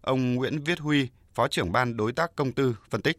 Ông 0.00 0.34
Nguyễn 0.34 0.64
Viết 0.64 0.78
Huy, 0.80 1.08
Phó 1.34 1.48
trưởng 1.48 1.72
ban 1.72 1.96
đối 1.96 2.12
tác 2.12 2.36
công 2.36 2.52
tư 2.52 2.76
phân 2.90 3.02
tích. 3.02 3.16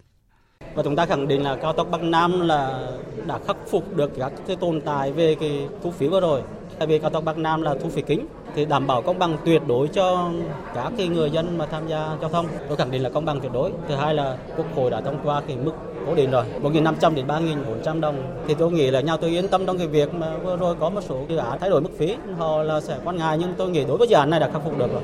Và 0.75 0.83
chúng 0.83 0.95
ta 0.95 1.05
khẳng 1.05 1.27
định 1.27 1.43
là 1.43 1.55
cao 1.55 1.73
tốc 1.73 1.87
Bắc 1.91 2.03
Nam 2.03 2.47
là 2.47 2.87
đã 3.27 3.39
khắc 3.47 3.57
phục 3.67 3.95
được 3.95 4.11
các 4.19 4.31
cái 4.47 4.55
tồn 4.55 4.81
tại 4.81 5.11
về 5.11 5.35
cái 5.35 5.67
thu 5.83 5.91
phí 5.91 6.07
vừa 6.07 6.19
rồi. 6.19 6.41
Tại 6.79 6.87
vì 6.87 6.99
cao 6.99 7.09
tốc 7.09 7.23
Bắc 7.23 7.37
Nam 7.37 7.61
là 7.61 7.75
thu 7.83 7.89
phí 7.89 8.01
kính 8.01 8.25
thì 8.55 8.65
đảm 8.65 8.87
bảo 8.87 9.01
công 9.01 9.19
bằng 9.19 9.37
tuyệt 9.45 9.61
đối 9.67 9.87
cho 9.87 10.31
các 10.73 10.91
cái 10.97 11.07
người 11.07 11.31
dân 11.31 11.57
mà 11.57 11.65
tham 11.65 11.87
gia 11.87 12.17
giao 12.21 12.29
thông. 12.29 12.47
Tôi 12.67 12.77
khẳng 12.77 12.91
định 12.91 13.03
là 13.03 13.09
công 13.09 13.25
bằng 13.25 13.39
tuyệt 13.39 13.51
đối. 13.53 13.71
Thứ 13.87 13.95
hai 13.95 14.13
là 14.13 14.37
Quốc 14.57 14.65
hội 14.75 14.91
đã 14.91 15.01
thông 15.01 15.19
qua 15.23 15.41
cái 15.47 15.57
mức 15.57 15.71
cố 16.07 16.15
định 16.15 16.31
rồi, 16.31 16.45
1.500 16.61 17.15
đến 17.15 17.27
3.400 17.27 17.99
đồng. 17.99 18.43
Thì 18.47 18.55
tôi 18.59 18.71
nghĩ 18.71 18.91
là 18.91 19.01
nhau 19.01 19.17
tôi 19.17 19.29
yên 19.29 19.47
tâm 19.47 19.65
trong 19.65 19.77
cái 19.77 19.87
việc 19.87 20.13
mà 20.13 20.37
vừa 20.37 20.57
rồi 20.57 20.75
có 20.79 20.89
một 20.89 21.01
số 21.09 21.25
dự 21.29 21.37
án 21.37 21.59
thay 21.59 21.69
đổi 21.69 21.81
mức 21.81 21.91
phí, 21.97 22.15
họ 22.37 22.63
là 22.63 22.81
sẽ 22.81 22.97
quan 23.03 23.17
ngại 23.17 23.37
nhưng 23.37 23.53
tôi 23.57 23.69
nghĩ 23.69 23.85
đối 23.85 23.97
với 23.97 24.07
dự 24.07 24.15
án 24.15 24.29
này 24.29 24.39
đã 24.39 24.49
khắc 24.53 24.61
phục 24.63 24.77
được 24.77 24.91
rồi. 24.93 25.01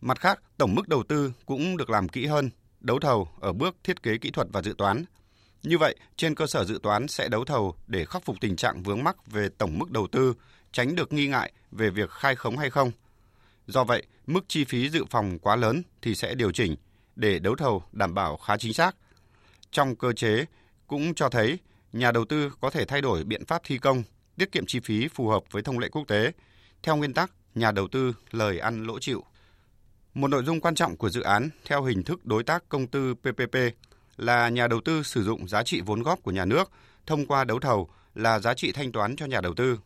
Mặt 0.00 0.20
khác, 0.20 0.40
tổng 0.58 0.74
mức 0.74 0.88
đầu 0.88 1.02
tư 1.08 1.32
cũng 1.46 1.76
được 1.76 1.90
làm 1.90 2.08
kỹ 2.08 2.26
hơn, 2.26 2.50
đấu 2.80 2.98
thầu 3.00 3.28
ở 3.40 3.52
bước 3.52 3.76
thiết 3.84 4.02
kế 4.02 4.18
kỹ 4.18 4.30
thuật 4.30 4.48
và 4.52 4.62
dự 4.62 4.74
toán. 4.78 5.04
Như 5.62 5.78
vậy, 5.78 5.96
trên 6.16 6.34
cơ 6.34 6.46
sở 6.46 6.64
dự 6.64 6.80
toán 6.82 7.08
sẽ 7.08 7.28
đấu 7.28 7.44
thầu 7.44 7.74
để 7.86 8.04
khắc 8.04 8.24
phục 8.24 8.36
tình 8.40 8.56
trạng 8.56 8.82
vướng 8.82 9.04
mắc 9.04 9.26
về 9.26 9.48
tổng 9.58 9.78
mức 9.78 9.90
đầu 9.90 10.06
tư, 10.06 10.34
tránh 10.72 10.94
được 10.94 11.12
nghi 11.12 11.26
ngại 11.26 11.52
về 11.70 11.90
việc 11.90 12.10
khai 12.10 12.36
khống 12.36 12.56
hay 12.58 12.70
không. 12.70 12.90
Do 13.66 13.84
vậy, 13.84 14.06
mức 14.26 14.44
chi 14.48 14.64
phí 14.64 14.90
dự 14.90 15.04
phòng 15.10 15.38
quá 15.38 15.56
lớn 15.56 15.82
thì 16.02 16.14
sẽ 16.14 16.34
điều 16.34 16.52
chỉnh 16.52 16.76
để 17.16 17.38
đấu 17.38 17.56
thầu 17.56 17.82
đảm 17.92 18.14
bảo 18.14 18.36
khá 18.36 18.56
chính 18.56 18.74
xác. 18.74 18.96
Trong 19.70 19.96
cơ 19.96 20.12
chế 20.12 20.44
cũng 20.86 21.14
cho 21.14 21.28
thấy 21.28 21.58
nhà 21.92 22.12
đầu 22.12 22.24
tư 22.24 22.52
có 22.60 22.70
thể 22.70 22.84
thay 22.84 23.00
đổi 23.00 23.24
biện 23.24 23.44
pháp 23.44 23.62
thi 23.64 23.78
công, 23.78 24.02
tiết 24.38 24.52
kiệm 24.52 24.66
chi 24.66 24.80
phí 24.80 25.08
phù 25.08 25.28
hợp 25.28 25.42
với 25.50 25.62
thông 25.62 25.78
lệ 25.78 25.88
quốc 25.88 26.08
tế. 26.08 26.32
Theo 26.82 26.96
nguyên 26.96 27.14
tắc, 27.14 27.30
nhà 27.54 27.70
đầu 27.70 27.88
tư 27.88 28.12
lời 28.30 28.58
ăn 28.58 28.84
lỗ 28.84 28.98
chịu. 28.98 29.24
Một 30.14 30.28
nội 30.28 30.44
dung 30.44 30.60
quan 30.60 30.74
trọng 30.74 30.96
của 30.96 31.10
dự 31.10 31.20
án 31.20 31.50
theo 31.64 31.82
hình 31.82 32.02
thức 32.02 32.26
đối 32.26 32.42
tác 32.42 32.68
công 32.68 32.86
tư 32.86 33.14
PPP 33.14 33.56
là 34.16 34.48
nhà 34.48 34.66
đầu 34.68 34.80
tư 34.84 35.02
sử 35.02 35.24
dụng 35.24 35.48
giá 35.48 35.62
trị 35.62 35.80
vốn 35.80 36.02
góp 36.02 36.22
của 36.22 36.30
nhà 36.30 36.44
nước 36.44 36.70
thông 37.06 37.26
qua 37.26 37.44
đấu 37.44 37.60
thầu 37.60 37.88
là 38.14 38.38
giá 38.38 38.54
trị 38.54 38.72
thanh 38.72 38.92
toán 38.92 39.16
cho 39.16 39.26
nhà 39.26 39.40
đầu 39.40 39.54
tư. 39.54 39.78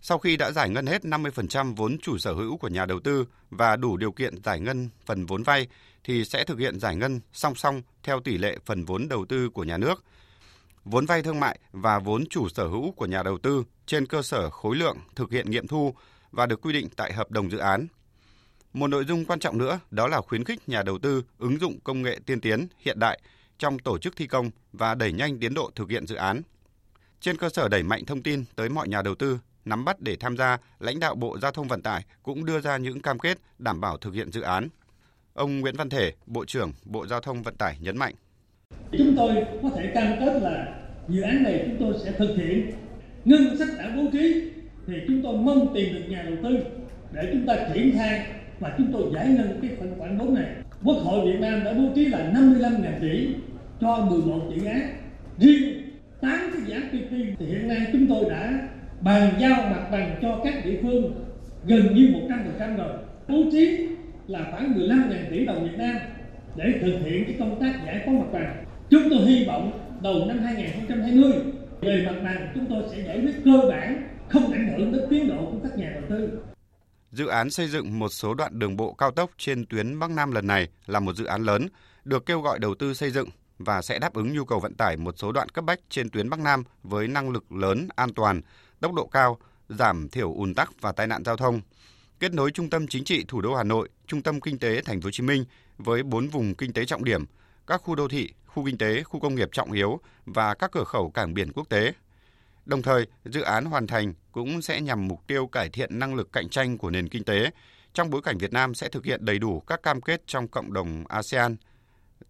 Sau 0.00 0.18
khi 0.18 0.36
đã 0.36 0.50
giải 0.50 0.70
ngân 0.70 0.86
hết 0.86 1.02
50% 1.02 1.74
vốn 1.74 1.98
chủ 2.02 2.18
sở 2.18 2.32
hữu 2.32 2.56
của 2.56 2.68
nhà 2.68 2.86
đầu 2.86 3.00
tư 3.00 3.26
và 3.50 3.76
đủ 3.76 3.96
điều 3.96 4.12
kiện 4.12 4.42
giải 4.42 4.60
ngân 4.60 4.88
phần 5.06 5.26
vốn 5.26 5.42
vay, 5.42 5.68
thì 6.04 6.24
sẽ 6.24 6.44
thực 6.44 6.58
hiện 6.58 6.80
giải 6.80 6.96
ngân 6.96 7.20
song 7.32 7.54
song 7.54 7.82
theo 8.02 8.20
tỷ 8.20 8.38
lệ 8.38 8.58
phần 8.66 8.84
vốn 8.84 9.08
đầu 9.08 9.24
tư 9.28 9.50
của 9.50 9.64
nhà 9.64 9.78
nước. 9.78 10.04
Vốn 10.84 11.06
vay 11.06 11.22
thương 11.22 11.40
mại 11.40 11.58
và 11.72 11.98
vốn 11.98 12.24
chủ 12.30 12.48
sở 12.48 12.66
hữu 12.66 12.92
của 12.92 13.06
nhà 13.06 13.22
đầu 13.22 13.38
tư 13.38 13.64
trên 13.86 14.06
cơ 14.06 14.22
sở 14.22 14.50
khối 14.50 14.76
lượng 14.76 14.96
thực 15.16 15.30
hiện 15.30 15.50
nghiệm 15.50 15.66
thu 15.66 15.94
và 16.32 16.46
được 16.46 16.60
quy 16.62 16.72
định 16.72 16.88
tại 16.96 17.12
hợp 17.12 17.30
đồng 17.30 17.50
dự 17.50 17.58
án. 17.58 17.86
Một 18.74 18.86
nội 18.86 19.04
dung 19.04 19.24
quan 19.24 19.38
trọng 19.38 19.58
nữa 19.58 19.80
đó 19.90 20.08
là 20.08 20.20
khuyến 20.20 20.44
khích 20.44 20.68
nhà 20.68 20.82
đầu 20.82 20.98
tư 20.98 21.22
ứng 21.38 21.60
dụng 21.60 21.78
công 21.84 22.02
nghệ 22.02 22.18
tiên 22.26 22.40
tiến 22.40 22.66
hiện 22.78 22.98
đại 22.98 23.20
trong 23.58 23.78
tổ 23.78 23.98
chức 23.98 24.16
thi 24.16 24.26
công 24.26 24.50
và 24.72 24.94
đẩy 24.94 25.12
nhanh 25.12 25.38
tiến 25.38 25.54
độ 25.54 25.70
thực 25.74 25.90
hiện 25.90 26.06
dự 26.06 26.14
án. 26.14 26.42
Trên 27.20 27.36
cơ 27.36 27.48
sở 27.48 27.68
đẩy 27.68 27.82
mạnh 27.82 28.04
thông 28.04 28.22
tin 28.22 28.44
tới 28.56 28.68
mọi 28.68 28.88
nhà 28.88 29.02
đầu 29.02 29.14
tư, 29.14 29.38
nắm 29.64 29.84
bắt 29.84 30.00
để 30.00 30.16
tham 30.16 30.36
gia, 30.36 30.58
lãnh 30.78 31.00
đạo 31.00 31.14
Bộ 31.14 31.38
Giao 31.38 31.52
thông 31.52 31.68
Vận 31.68 31.82
tải 31.82 32.04
cũng 32.22 32.44
đưa 32.44 32.60
ra 32.60 32.76
những 32.76 33.02
cam 33.02 33.18
kết 33.18 33.38
đảm 33.58 33.80
bảo 33.80 33.96
thực 33.98 34.14
hiện 34.14 34.32
dự 34.32 34.40
án. 34.40 34.68
Ông 35.34 35.60
Nguyễn 35.60 35.76
Văn 35.76 35.88
Thể, 35.88 36.12
Bộ 36.26 36.44
trưởng 36.44 36.72
Bộ 36.84 37.06
Giao 37.06 37.20
thông 37.20 37.42
Vận 37.42 37.56
tải 37.56 37.76
nhấn 37.80 37.96
mạnh. 37.96 38.14
Chúng 38.98 39.14
tôi 39.16 39.44
có 39.62 39.70
thể 39.76 39.90
cam 39.94 40.16
kết 40.20 40.42
là 40.42 40.74
dự 41.08 41.20
án 41.22 41.42
này 41.42 41.64
chúng 41.66 41.76
tôi 41.80 42.00
sẽ 42.04 42.12
thực 42.18 42.36
hiện 42.36 42.70
ngân 43.24 43.58
sách 43.58 43.68
đã 43.78 43.92
bố 43.96 44.02
trí 44.12 44.50
thì 44.86 44.94
chúng 45.08 45.22
tôi 45.22 45.36
mong 45.36 45.74
tìm 45.74 45.94
được 45.94 46.04
nhà 46.08 46.22
đầu 46.22 46.36
tư 46.42 46.58
để 47.12 47.30
chúng 47.32 47.46
ta 47.46 47.68
triển 47.74 47.92
khai 47.96 48.26
và 48.60 48.74
chúng 48.78 48.92
tôi 48.92 49.02
giải 49.14 49.28
ngân 49.28 49.58
cái 49.62 49.70
phần 49.78 49.94
khoản 49.98 50.18
vốn 50.18 50.34
này. 50.34 50.46
Quốc 50.84 50.96
hội 50.96 51.26
Việt 51.26 51.40
Nam 51.40 51.64
đã 51.64 51.72
bố 51.72 51.84
trí 51.94 52.04
là 52.04 52.32
55.000 52.34 53.00
tỷ 53.00 53.28
cho 53.80 54.06
11 54.10 54.40
dự 54.54 54.66
án. 54.66 54.80
Riêng 55.38 55.82
8 56.20 56.38
cái 56.52 56.62
dự 56.66 56.74
án 56.74 56.88
PP 56.88 57.38
thì 57.38 57.46
hiện 57.46 57.68
nay 57.68 57.86
chúng 57.92 58.06
tôi 58.06 58.30
đã 58.30 58.68
bàn 59.00 59.32
giao 59.40 59.56
mặt 59.70 59.88
bằng 59.92 60.16
cho 60.22 60.40
các 60.44 60.54
địa 60.64 60.78
phương 60.82 61.12
gần 61.66 61.94
như 61.94 62.08
100% 62.58 62.76
rồi. 62.76 62.96
Bố 63.28 63.42
trí 63.52 63.88
là 64.26 64.46
khoảng 64.50 64.74
15.000 64.78 65.30
tỷ 65.30 65.46
đồng 65.46 65.64
Việt 65.64 65.78
Nam 65.78 65.96
để 66.56 66.64
thực 66.80 66.98
hiện 67.04 67.24
cái 67.24 67.36
công 67.38 67.60
tác 67.60 67.74
giải 67.86 68.02
phóng 68.06 68.18
mặt 68.18 68.26
bằng. 68.32 68.64
Chúng 68.90 69.02
tôi 69.10 69.18
hy 69.18 69.44
vọng 69.44 69.72
đầu 70.02 70.24
năm 70.28 70.38
2020 70.38 71.32
về 71.80 72.06
mặt 72.06 72.14
bằng 72.24 72.48
chúng 72.54 72.66
tôi 72.66 72.82
sẽ 72.92 73.02
giải 73.02 73.20
quyết 73.20 73.44
cơ 73.44 73.68
bản, 73.68 74.02
không 74.28 74.52
ảnh 74.52 74.68
hưởng 74.68 74.92
đến 74.92 75.02
tiến 75.10 75.28
độ 75.28 75.36
của 75.36 75.58
các 75.62 75.78
nhà 75.78 75.90
đầu 75.94 76.02
tư. 76.08 76.38
Dự 77.14 77.26
án 77.26 77.50
xây 77.50 77.68
dựng 77.68 77.98
một 77.98 78.08
số 78.08 78.34
đoạn 78.34 78.58
đường 78.58 78.76
bộ 78.76 78.92
cao 78.92 79.10
tốc 79.10 79.30
trên 79.38 79.66
tuyến 79.66 79.98
Bắc 79.98 80.10
Nam 80.10 80.32
lần 80.32 80.46
này 80.46 80.68
là 80.86 81.00
một 81.00 81.16
dự 81.16 81.24
án 81.24 81.42
lớn, 81.42 81.68
được 82.04 82.26
kêu 82.26 82.40
gọi 82.40 82.58
đầu 82.58 82.74
tư 82.74 82.94
xây 82.94 83.10
dựng 83.10 83.28
và 83.58 83.82
sẽ 83.82 83.98
đáp 83.98 84.14
ứng 84.14 84.32
nhu 84.32 84.44
cầu 84.44 84.60
vận 84.60 84.74
tải 84.74 84.96
một 84.96 85.14
số 85.18 85.32
đoạn 85.32 85.48
cấp 85.48 85.64
bách 85.64 85.80
trên 85.90 86.10
tuyến 86.10 86.30
Bắc 86.30 86.40
Nam 86.40 86.64
với 86.82 87.08
năng 87.08 87.30
lực 87.30 87.52
lớn, 87.52 87.88
an 87.96 88.14
toàn, 88.14 88.40
tốc 88.80 88.92
độ 88.92 89.06
cao, 89.06 89.38
giảm 89.68 90.08
thiểu 90.08 90.34
ùn 90.34 90.54
tắc 90.54 90.80
và 90.80 90.92
tai 90.92 91.06
nạn 91.06 91.24
giao 91.24 91.36
thông. 91.36 91.60
Kết 92.20 92.32
nối 92.32 92.50
trung 92.50 92.70
tâm 92.70 92.86
chính 92.86 93.04
trị 93.04 93.24
thủ 93.28 93.40
đô 93.40 93.54
Hà 93.54 93.62
Nội, 93.62 93.88
trung 94.06 94.22
tâm 94.22 94.40
kinh 94.40 94.58
tế 94.58 94.80
thành 94.80 95.00
phố 95.00 95.06
Hồ 95.06 95.10
Chí 95.10 95.22
Minh 95.22 95.44
với 95.78 96.02
bốn 96.02 96.28
vùng 96.28 96.54
kinh 96.54 96.72
tế 96.72 96.84
trọng 96.84 97.04
điểm, 97.04 97.24
các 97.66 97.82
khu 97.82 97.94
đô 97.94 98.08
thị, 98.08 98.30
khu 98.46 98.64
kinh 98.66 98.78
tế, 98.78 99.02
khu 99.02 99.20
công 99.20 99.34
nghiệp 99.34 99.48
trọng 99.52 99.72
yếu 99.72 100.00
và 100.26 100.54
các 100.54 100.72
cửa 100.72 100.84
khẩu 100.84 101.10
cảng 101.10 101.34
biển 101.34 101.52
quốc 101.52 101.68
tế. 101.68 101.92
Đồng 102.66 102.82
thời, 102.82 103.06
dự 103.24 103.42
án 103.42 103.64
hoàn 103.64 103.86
thành 103.86 104.14
cũng 104.32 104.62
sẽ 104.62 104.80
nhằm 104.80 105.08
mục 105.08 105.26
tiêu 105.26 105.46
cải 105.46 105.68
thiện 105.68 105.98
năng 105.98 106.14
lực 106.14 106.32
cạnh 106.32 106.48
tranh 106.48 106.78
của 106.78 106.90
nền 106.90 107.08
kinh 107.08 107.24
tế 107.24 107.50
trong 107.94 108.10
bối 108.10 108.22
cảnh 108.22 108.38
Việt 108.38 108.52
Nam 108.52 108.74
sẽ 108.74 108.88
thực 108.88 109.04
hiện 109.04 109.24
đầy 109.24 109.38
đủ 109.38 109.60
các 109.60 109.82
cam 109.82 110.00
kết 110.00 110.22
trong 110.26 110.48
cộng 110.48 110.72
đồng 110.72 111.04
ASEAN, 111.08 111.56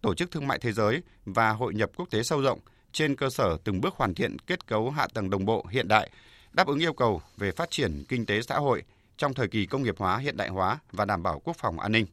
Tổ 0.01 0.13
chức 0.13 0.31
Thương 0.31 0.47
mại 0.47 0.59
Thế 0.59 0.71
giới 0.71 1.01
và 1.25 1.49
hội 1.51 1.73
nhập 1.73 1.89
quốc 1.95 2.09
tế 2.11 2.23
sâu 2.23 2.41
rộng 2.41 2.59
trên 2.91 3.15
cơ 3.15 3.29
sở 3.29 3.57
từng 3.63 3.81
bước 3.81 3.95
hoàn 3.95 4.13
thiện 4.13 4.37
kết 4.39 4.67
cấu 4.67 4.89
hạ 4.89 5.07
tầng 5.13 5.29
đồng 5.29 5.45
bộ 5.45 5.65
hiện 5.69 5.87
đại, 5.87 6.09
đáp 6.53 6.67
ứng 6.67 6.79
yêu 6.79 6.93
cầu 6.93 7.21
về 7.37 7.51
phát 7.51 7.71
triển 7.71 8.03
kinh 8.09 8.25
tế 8.25 8.41
xã 8.41 8.55
hội 8.55 8.83
trong 9.17 9.33
thời 9.33 9.47
kỳ 9.47 9.65
công 9.65 9.83
nghiệp 9.83 9.95
hóa 9.97 10.17
hiện 10.17 10.37
đại 10.37 10.49
hóa 10.49 10.79
và 10.91 11.05
đảm 11.05 11.23
bảo 11.23 11.41
quốc 11.43 11.55
phòng 11.59 11.79
an 11.79 11.91
ninh. 11.91 12.05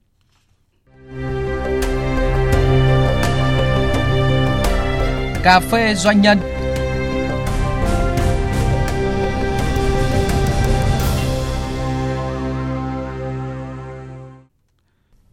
Cà 5.43 5.61
phê 5.61 5.95
doanh 5.95 6.21
nhân 6.21 6.39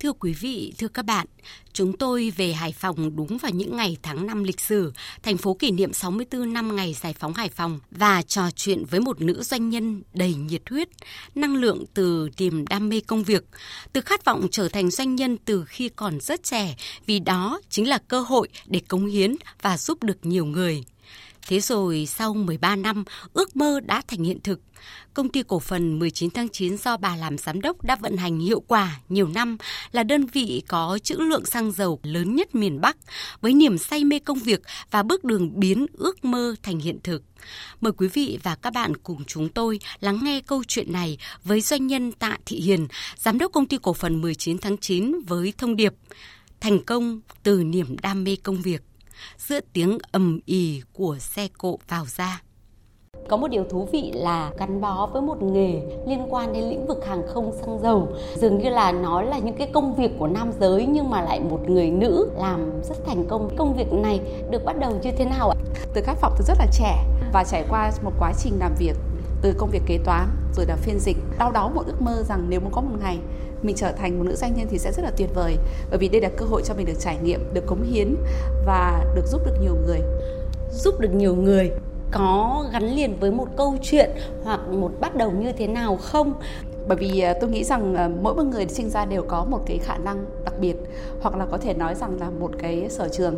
Thưa 0.10 0.14
quý 0.20 0.34
vị, 0.34 0.74
thưa 0.78 0.88
các 0.88 1.06
bạn, 1.06 1.28
chúng 1.74 1.98
tôi 1.98 2.34
về 2.36 2.54
Hải 2.54 2.72
Phòng 2.72 3.16
đúng 3.16 3.38
vào 3.38 3.52
những 3.52 3.78
ngày 3.78 3.98
tháng 4.02 4.28
năm 4.28 4.44
lịch 4.44 4.60
sử, 4.60 4.94
thành 5.24 5.38
phố 5.38 5.54
kỷ 5.54 5.72
niệm 5.72 5.94
64 5.94 6.54
năm 6.54 6.76
ngày 6.76 6.94
giải 6.94 7.14
phóng 7.14 7.34
Hải 7.34 7.50
Phòng 7.50 7.80
và 7.92 8.22
trò 8.22 8.52
chuyện 8.56 8.86
với 8.86 9.00
một 9.00 9.22
nữ 9.22 9.44
doanh 9.44 9.70
nhân 9.70 10.02
đầy 10.14 10.34
nhiệt 10.34 10.62
huyết, 10.70 10.90
năng 11.36 11.56
lượng 11.56 11.84
từ 11.94 12.30
niềm 12.38 12.68
đam 12.68 12.90
mê 12.90 13.02
công 13.08 13.24
việc, 13.24 13.44
từ 13.94 14.02
khát 14.02 14.26
vọng 14.26 14.48
trở 14.52 14.70
thành 14.70 14.92
doanh 14.92 15.16
nhân 15.16 15.38
từ 15.46 15.66
khi 15.66 15.90
còn 15.90 16.20
rất 16.20 16.44
trẻ, 16.44 16.76
vì 17.06 17.20
đó 17.20 17.62
chính 17.70 17.90
là 17.90 17.98
cơ 17.98 18.22
hội 18.22 18.50
để 18.66 18.82
cống 18.88 19.06
hiến 19.06 19.36
và 19.62 19.78
giúp 19.78 20.04
được 20.04 20.26
nhiều 20.26 20.46
người. 20.46 20.84
Thế 21.50 21.60
rồi 21.60 22.06
sau 22.06 22.34
13 22.34 22.76
năm, 22.76 23.04
ước 23.34 23.56
mơ 23.56 23.80
đã 23.80 24.02
thành 24.08 24.24
hiện 24.24 24.40
thực. 24.44 24.60
Công 25.14 25.30
ty 25.30 25.44
cổ 25.44 25.60
phần 25.60 26.00
19 26.00 26.30
tháng 26.30 26.50
9 26.50 26.78
do 26.78 26.98
bà 26.98 27.16
làm 27.16 27.38
giám 27.38 27.62
đốc 27.62 27.84
đã 27.84 27.96
vận 27.96 28.18
hành 28.18 28.40
hiệu 28.40 28.60
quả 28.60 29.00
nhiều 29.10 29.28
năm, 29.28 29.58
là 29.92 30.04
đơn 30.04 30.26
vị 30.26 30.64
có 30.68 31.00
trữ 31.04 31.16
lượng 31.16 31.46
xăng 31.46 31.72
dầu 31.72 32.00
lớn 32.04 32.36
nhất 32.36 32.56
miền 32.56 32.82
Bắc, 32.82 32.98
với 33.42 33.54
niềm 33.54 33.78
say 33.78 34.04
mê 34.04 34.20
công 34.20 34.40
việc 34.40 34.62
và 34.92 35.04
bước 35.04 35.24
đường 35.24 35.60
biến 35.60 35.86
ước 35.94 36.26
mơ 36.26 36.56
thành 36.64 36.80
hiện 36.80 37.00
thực. 37.04 37.24
Mời 37.82 37.94
quý 37.98 38.08
vị 38.08 38.40
và 38.44 38.56
các 38.56 38.74
bạn 38.74 38.98
cùng 38.98 39.24
chúng 39.26 39.50
tôi 39.50 39.80
lắng 40.00 40.20
nghe 40.24 40.42
câu 40.42 40.64
chuyện 40.68 40.92
này 40.92 41.18
với 41.44 41.62
doanh 41.62 41.88
nhân 41.88 42.12
Tạ 42.12 42.38
Thị 42.46 42.60
Hiền, 42.62 42.88
giám 43.18 43.38
đốc 43.38 43.52
công 43.52 43.66
ty 43.66 43.78
cổ 43.82 43.94
phần 43.94 44.22
19 44.22 44.58
tháng 44.58 44.78
9 44.78 45.20
với 45.28 45.54
thông 45.58 45.76
điệp 45.76 45.94
Thành 46.62 46.84
công 46.84 47.20
từ 47.44 47.64
niềm 47.64 47.96
đam 48.02 48.24
mê 48.24 48.36
công 48.44 48.62
việc 48.62 48.82
giữa 49.38 49.60
tiếng 49.74 49.98
ầm 50.12 50.40
ì 50.46 50.82
của 50.94 51.18
xe 51.20 51.48
cộ 51.58 51.80
vào 51.88 52.06
ra. 52.06 52.42
Có 53.28 53.38
một 53.38 53.48
điều 53.48 53.64
thú 53.64 53.88
vị 53.92 54.12
là 54.16 54.52
gắn 54.58 54.82
bó 54.82 55.10
với 55.14 55.22
một 55.22 55.44
nghề 55.44 55.82
liên 56.08 56.28
quan 56.30 56.54
đến 56.54 56.70
lĩnh 56.70 56.88
vực 56.88 57.06
hàng 57.08 57.24
không 57.28 57.54
xăng 57.62 57.80
dầu. 57.82 58.08
Dường 58.36 58.58
như 58.58 58.70
là 58.70 58.92
nó 58.92 59.22
là 59.22 59.40
những 59.40 59.56
cái 59.56 59.70
công 59.74 59.96
việc 59.96 60.12
của 60.20 60.28
nam 60.28 60.52
giới 60.60 60.86
nhưng 60.86 61.10
mà 61.10 61.22
lại 61.22 61.40
một 61.40 61.60
người 61.68 61.90
nữ 61.90 62.32
làm 62.38 62.72
rất 62.84 63.06
thành 63.06 63.26
công. 63.30 63.56
Công 63.58 63.76
việc 63.78 63.94
này 63.94 64.20
được 64.52 64.66
bắt 64.66 64.80
đầu 64.80 64.92
như 65.04 65.12
thế 65.18 65.26
nào 65.26 65.50
ạ? 65.50 65.58
Từ 65.94 66.02
khát 66.02 66.22
vọng 66.22 66.34
từ 66.38 66.44
rất 66.48 66.58
là 66.60 66.68
trẻ 66.72 67.06
và 67.34 67.44
trải 67.44 67.66
qua 67.70 67.92
một 68.04 68.12
quá 68.20 68.34
trình 68.44 68.54
làm 68.60 68.76
việc 68.80 68.96
từ 69.42 69.54
công 69.58 69.70
việc 69.70 69.82
kế 69.86 69.98
toán 70.06 70.30
rồi 70.56 70.66
là 70.66 70.76
phiên 70.76 71.00
dịch 71.00 71.18
đau 71.40 71.52
đáu 71.52 71.70
một 71.70 71.86
ước 71.86 72.02
mơ 72.02 72.24
rằng 72.24 72.46
nếu 72.50 72.60
muốn 72.60 72.72
có 72.72 72.82
một 72.82 72.96
ngày 73.02 73.18
mình 73.62 73.76
trở 73.76 73.92
thành 73.92 74.18
một 74.18 74.24
nữ 74.24 74.36
doanh 74.36 74.54
nhân 74.56 74.68
thì 74.70 74.78
sẽ 74.78 74.92
rất 74.92 75.04
là 75.04 75.12
tuyệt 75.18 75.30
vời. 75.34 75.58
Bởi 75.90 76.00
vì 76.00 76.10
đây 76.10 76.22
là 76.22 76.30
cơ 76.38 76.46
hội 76.46 76.62
cho 76.66 76.74
mình 76.74 76.86
được 76.86 77.00
trải 77.00 77.18
nghiệm 77.24 77.54
được 77.54 77.66
cống 77.66 77.82
hiến 77.82 78.16
và 78.66 79.06
được 79.16 79.28
giúp 79.28 79.42
được 79.46 79.56
nhiều 79.62 79.76
người. 79.86 80.00
Giúp 80.72 81.00
được 81.00 81.14
nhiều 81.14 81.36
người 81.36 81.72
có 82.12 82.66
gắn 82.74 82.84
liền 82.84 83.20
với 83.20 83.32
một 83.32 83.48
câu 83.58 83.76
chuyện 83.82 84.10
hoặc 84.44 84.60
một 84.72 84.92
bắt 85.00 85.16
đầu 85.16 85.32
như 85.32 85.52
thế 85.52 85.68
nào 85.68 85.98
không? 85.98 86.34
Bởi 86.88 86.98
vì 86.98 87.20
à, 87.20 87.34
tôi 87.42 87.50
nghĩ 87.50 87.64
rằng 87.64 87.96
à, 87.96 88.10
mỗi 88.22 88.36
một 88.36 88.44
người 88.44 88.68
sinh 88.68 88.90
ra 88.90 89.06
đều 89.06 89.24
có 89.28 89.46
một 89.46 89.60
cái 89.66 89.78
khả 89.78 89.98
năng 89.98 90.26
đặc 90.46 90.54
biệt 90.60 90.76
hoặc 91.22 91.36
là 91.36 91.46
có 91.46 91.58
thể 91.58 91.74
nói 91.74 91.96
rằng 91.96 92.20
là 92.20 92.30
một 92.30 92.52
cái 92.60 92.88
sở 92.90 93.10
trường. 93.10 93.36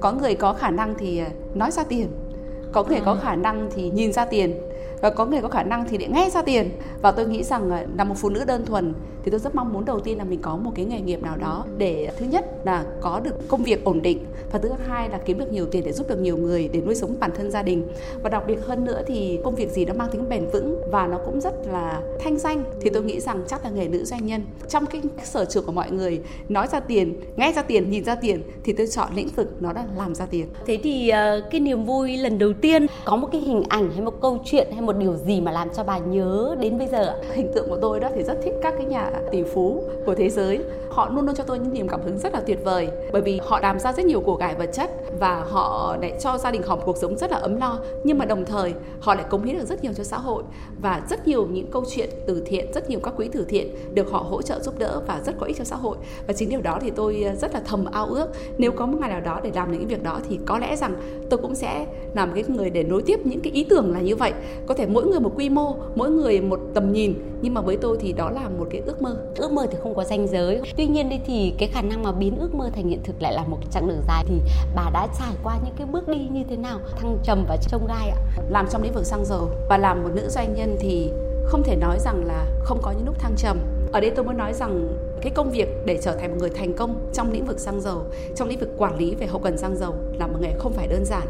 Có 0.00 0.12
người 0.12 0.34
có 0.34 0.52
khả 0.52 0.70
năng 0.70 0.94
thì 0.98 1.18
à, 1.18 1.30
nói 1.54 1.70
ra 1.70 1.84
tiền 1.84 2.08
có 2.74 2.84
người 2.84 3.00
có 3.04 3.14
khả 3.22 3.36
năng 3.36 3.68
thì 3.74 3.90
nhìn 3.90 4.12
ra 4.12 4.24
tiền 4.24 4.54
và 5.04 5.10
có 5.10 5.26
người 5.26 5.40
có 5.42 5.48
khả 5.48 5.62
năng 5.62 5.84
thì 5.88 5.96
để 5.96 6.08
nghe 6.08 6.30
ra 6.30 6.42
tiền. 6.42 6.70
Và 7.02 7.10
tôi 7.10 7.26
nghĩ 7.26 7.42
rằng 7.42 7.70
ờ, 7.70 7.86
là 7.96 8.04
một 8.04 8.14
phụ 8.18 8.28
nữ 8.28 8.44
đơn 8.44 8.66
thuần 8.66 8.94
thì 9.24 9.30
tôi 9.30 9.40
rất 9.40 9.54
mong 9.54 9.72
muốn 9.72 9.84
đầu 9.84 10.00
tiên 10.00 10.18
là 10.18 10.24
mình 10.24 10.40
có 10.42 10.56
một 10.56 10.72
cái 10.74 10.84
nghề 10.84 11.00
nghiệp 11.00 11.22
nào 11.22 11.36
đó 11.36 11.64
để, 11.78 12.10
thứ 12.18 12.26
nhất 12.26 12.44
là 12.64 12.84
có 13.00 13.20
được 13.20 13.48
công 13.48 13.62
việc 13.62 13.84
ổn 13.84 14.02
định 14.02 14.24
và 14.52 14.58
thứ 14.58 14.70
hai 14.88 15.08
là 15.08 15.18
kiếm 15.18 15.38
được 15.38 15.52
nhiều 15.52 15.66
tiền 15.66 15.84
để 15.84 15.92
giúp 15.92 16.08
được 16.08 16.18
nhiều 16.18 16.36
người 16.36 16.68
để 16.72 16.80
nuôi 16.80 16.94
sống 16.94 17.16
bản 17.20 17.30
thân 17.36 17.50
gia 17.50 17.62
đình. 17.62 17.86
Và 18.22 18.30
đặc 18.30 18.42
biệt 18.46 18.58
hơn 18.66 18.84
nữa 18.84 19.02
thì 19.06 19.38
công 19.44 19.54
việc 19.54 19.70
gì 19.70 19.84
nó 19.84 19.94
mang 19.94 20.08
tính 20.12 20.28
bền 20.28 20.46
vững 20.52 20.80
và 20.90 21.06
nó 21.06 21.18
cũng 21.24 21.40
rất 21.40 21.54
là 21.66 22.00
thanh 22.20 22.38
danh 22.38 22.64
thì 22.80 22.90
tôi 22.90 23.02
nghĩ 23.02 23.20
rằng 23.20 23.42
chắc 23.48 23.64
là 23.64 23.70
nghề 23.70 23.88
nữ 23.88 24.04
doanh 24.04 24.26
nhân. 24.26 24.42
Trong 24.68 24.86
cái 24.86 25.02
sở 25.24 25.44
trường 25.44 25.66
của 25.66 25.72
mọi 25.72 25.90
người, 25.90 26.20
nói 26.48 26.66
ra 26.72 26.80
tiền, 26.80 27.20
nghe 27.36 27.52
ra 27.52 27.62
tiền, 27.62 27.90
nhìn 27.90 28.04
ra 28.04 28.14
tiền 28.14 28.42
thì 28.64 28.72
tôi 28.72 28.86
chọn 28.86 29.08
lĩnh 29.14 29.28
vực 29.28 29.62
nó 29.62 29.72
là 29.72 29.84
làm 29.96 30.14
ra 30.14 30.26
tiền. 30.26 30.46
Thế 30.66 30.78
thì 30.82 31.08
ờ, 31.08 31.42
cái 31.50 31.60
niềm 31.60 31.84
vui 31.84 32.16
lần 32.16 32.38
đầu 32.38 32.52
tiên 32.52 32.86
có 33.04 33.16
một 33.16 33.28
cái 33.32 33.40
hình 33.40 33.62
ảnh 33.68 33.90
hay 33.90 34.00
một 34.00 34.20
câu 34.20 34.38
chuyện 34.44 34.68
hay 34.72 34.80
một 34.80 34.93
điều 34.98 35.16
gì 35.16 35.40
mà 35.40 35.52
làm 35.52 35.68
cho 35.70 35.84
bà 35.84 35.98
nhớ 35.98 36.56
đến 36.60 36.78
bây 36.78 36.86
giờ 36.86 37.06
ạ? 37.06 37.16
Hình 37.32 37.52
tượng 37.54 37.68
của 37.68 37.78
tôi 37.80 38.00
đó 38.00 38.08
thì 38.14 38.22
rất 38.22 38.38
thích 38.42 38.54
các 38.62 38.74
cái 38.76 38.86
nhà 38.86 39.10
tỷ 39.30 39.42
phú 39.42 39.82
của 40.06 40.14
thế 40.14 40.30
giới. 40.30 40.60
Họ 40.90 41.10
luôn 41.10 41.26
luôn 41.26 41.34
cho 41.34 41.44
tôi 41.44 41.58
những 41.58 41.72
niềm 41.72 41.88
cảm 41.88 42.00
hứng 42.02 42.18
rất 42.18 42.32
là 42.32 42.40
tuyệt 42.40 42.64
vời, 42.64 42.88
bởi 43.12 43.22
vì 43.22 43.40
họ 43.42 43.60
làm 43.60 43.78
ra 43.78 43.92
rất 43.92 44.06
nhiều 44.06 44.20
của 44.20 44.36
cải 44.36 44.54
vật 44.54 44.70
chất 44.72 44.90
và 45.18 45.44
họ 45.48 45.96
lại 46.00 46.12
cho 46.20 46.38
gia 46.38 46.50
đình 46.50 46.62
họ 46.62 46.76
một 46.76 46.82
cuộc 46.84 46.96
sống 46.96 47.16
rất 47.16 47.30
là 47.30 47.36
ấm 47.36 47.58
no. 47.58 47.78
Nhưng 48.04 48.18
mà 48.18 48.24
đồng 48.24 48.44
thời, 48.44 48.74
họ 49.00 49.14
lại 49.14 49.24
cống 49.30 49.42
hiến 49.42 49.58
được 49.58 49.64
rất 49.64 49.82
nhiều 49.82 49.92
cho 49.92 50.04
xã 50.04 50.18
hội 50.18 50.42
và 50.82 51.02
rất 51.10 51.28
nhiều 51.28 51.46
những 51.46 51.70
câu 51.70 51.84
chuyện 51.90 52.10
từ 52.26 52.42
thiện, 52.46 52.72
rất 52.72 52.90
nhiều 52.90 53.00
các 53.00 53.16
quỹ 53.16 53.28
từ 53.28 53.44
thiện 53.48 53.94
được 53.94 54.10
họ 54.10 54.18
hỗ 54.18 54.42
trợ 54.42 54.60
giúp 54.60 54.78
đỡ 54.78 55.00
và 55.06 55.20
rất 55.26 55.34
có 55.40 55.46
ích 55.46 55.56
cho 55.58 55.64
xã 55.64 55.76
hội. 55.76 55.96
Và 56.26 56.32
chính 56.32 56.48
điều 56.48 56.60
đó 56.60 56.78
thì 56.80 56.90
tôi 56.90 57.26
rất 57.40 57.54
là 57.54 57.60
thầm 57.64 57.84
ao 57.92 58.06
ước. 58.06 58.26
Nếu 58.58 58.72
có 58.72 58.86
một 58.86 58.98
ngày 59.00 59.10
nào 59.10 59.20
đó 59.20 59.40
để 59.42 59.50
làm 59.54 59.72
những 59.72 59.86
việc 59.86 60.02
đó 60.02 60.20
thì 60.28 60.38
có 60.46 60.58
lẽ 60.58 60.76
rằng 60.76 60.94
tôi 61.30 61.38
cũng 61.38 61.54
sẽ 61.54 61.86
làm 62.14 62.32
cái 62.34 62.44
người 62.48 62.70
để 62.70 62.82
nối 62.82 63.02
tiếp 63.02 63.26
những 63.26 63.40
cái 63.40 63.52
ý 63.52 63.64
tưởng 63.64 63.92
là 63.92 64.00
như 64.00 64.16
vậy. 64.16 64.32
Có 64.66 64.74
thể 64.74 64.83
mỗi 64.86 65.06
người 65.06 65.20
một 65.20 65.32
quy 65.36 65.48
mô 65.48 65.76
mỗi 65.94 66.10
người 66.10 66.40
một 66.40 66.60
tầm 66.74 66.92
nhìn. 66.92 67.14
Nhưng 67.42 67.54
mà 67.54 67.60
với 67.60 67.76
tôi 67.76 67.96
thì 68.00 68.12
đó 68.12 68.30
là 68.30 68.48
một 68.58 68.66
cái 68.70 68.82
ước 68.86 69.02
mơ. 69.02 69.16
Ước 69.36 69.52
mơ 69.52 69.66
thì 69.70 69.76
không 69.82 69.94
có 69.94 70.04
danh 70.04 70.26
giới. 70.28 70.60
Tuy 70.76 70.86
nhiên 70.86 71.08
đi 71.08 71.20
thì 71.26 71.54
cái 71.58 71.68
khả 71.68 71.82
năng 71.82 72.02
mà 72.02 72.12
biến 72.12 72.36
ước 72.40 72.54
mơ 72.54 72.70
thành 72.74 72.88
hiện 72.88 73.00
thực 73.04 73.22
lại 73.22 73.32
là 73.32 73.44
một 73.44 73.58
chặng 73.70 73.88
đường 73.88 74.02
dài. 74.08 74.24
Thì 74.28 74.34
bà 74.76 74.90
đã 74.92 75.08
trải 75.18 75.32
qua 75.42 75.58
những 75.64 75.74
cái 75.76 75.86
bước 75.86 76.08
đi 76.08 76.28
như 76.32 76.44
thế 76.50 76.56
nào? 76.56 76.78
Thăng 76.96 77.18
trầm 77.22 77.44
và 77.48 77.56
trông 77.56 77.86
gai 77.86 78.08
ạ. 78.08 78.18
Làm 78.48 78.66
trong 78.70 78.82
lĩnh 78.82 78.92
vực 78.92 79.06
xăng 79.06 79.24
dầu 79.24 79.48
và 79.68 79.78
làm 79.78 80.02
một 80.02 80.10
nữ 80.14 80.28
doanh 80.28 80.54
nhân 80.54 80.76
thì 80.80 81.10
không 81.44 81.62
thể 81.62 81.76
nói 81.76 81.98
rằng 81.98 82.24
là 82.26 82.46
không 82.60 82.78
có 82.82 82.90
những 82.90 83.06
lúc 83.06 83.18
thăng 83.18 83.34
trầm. 83.36 83.58
Ở 83.92 84.00
đây 84.00 84.10
tôi 84.10 84.24
muốn 84.24 84.36
nói 84.36 84.52
rằng 84.52 84.88
cái 85.22 85.32
công 85.32 85.50
việc 85.50 85.68
để 85.84 85.98
trở 86.02 86.16
thành 86.16 86.30
một 86.30 86.36
người 86.40 86.50
thành 86.50 86.72
công 86.72 87.10
trong 87.12 87.32
lĩnh 87.32 87.46
vực 87.46 87.60
xăng 87.60 87.80
dầu 87.80 88.02
trong 88.36 88.48
lĩnh 88.48 88.60
vực 88.60 88.68
quản 88.76 88.98
lý 88.98 89.14
về 89.14 89.26
hậu 89.26 89.40
cần 89.40 89.58
xăng 89.58 89.76
dầu 89.76 89.94
là 90.18 90.26
một 90.26 90.38
nghề 90.40 90.52
không 90.58 90.72
phải 90.72 90.86
đơn 90.86 91.04
giản 91.04 91.26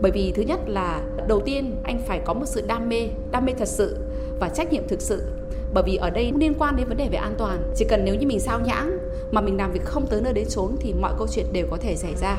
bởi 0.00 0.12
vì 0.12 0.32
thứ 0.32 0.42
nhất 0.42 0.60
là 0.66 1.02
đầu 1.28 1.40
tiên 1.40 1.76
anh 1.82 1.98
phải 2.06 2.20
có 2.24 2.34
một 2.34 2.46
sự 2.46 2.64
đam 2.66 2.88
mê, 2.88 3.08
đam 3.30 3.44
mê 3.44 3.52
thật 3.58 3.68
sự 3.68 3.96
và 4.40 4.48
trách 4.48 4.72
nhiệm 4.72 4.88
thực 4.88 5.00
sự. 5.00 5.22
Bởi 5.74 5.84
vì 5.86 5.96
ở 5.96 6.10
đây 6.10 6.32
liên 6.36 6.54
quan 6.58 6.76
đến 6.76 6.88
vấn 6.88 6.96
đề 6.96 7.08
về 7.08 7.18
an 7.18 7.34
toàn. 7.38 7.72
Chỉ 7.76 7.84
cần 7.88 8.04
nếu 8.04 8.14
như 8.14 8.26
mình 8.26 8.40
sao 8.40 8.60
nhãng 8.60 8.98
mà 9.32 9.40
mình 9.40 9.56
làm 9.56 9.72
việc 9.72 9.84
không 9.84 10.06
tới 10.06 10.20
nơi 10.20 10.32
đến 10.32 10.46
chốn 10.48 10.76
thì 10.80 10.94
mọi 11.00 11.12
câu 11.18 11.26
chuyện 11.28 11.46
đều 11.52 11.66
có 11.70 11.76
thể 11.76 11.96
xảy 11.96 12.14
ra. 12.16 12.36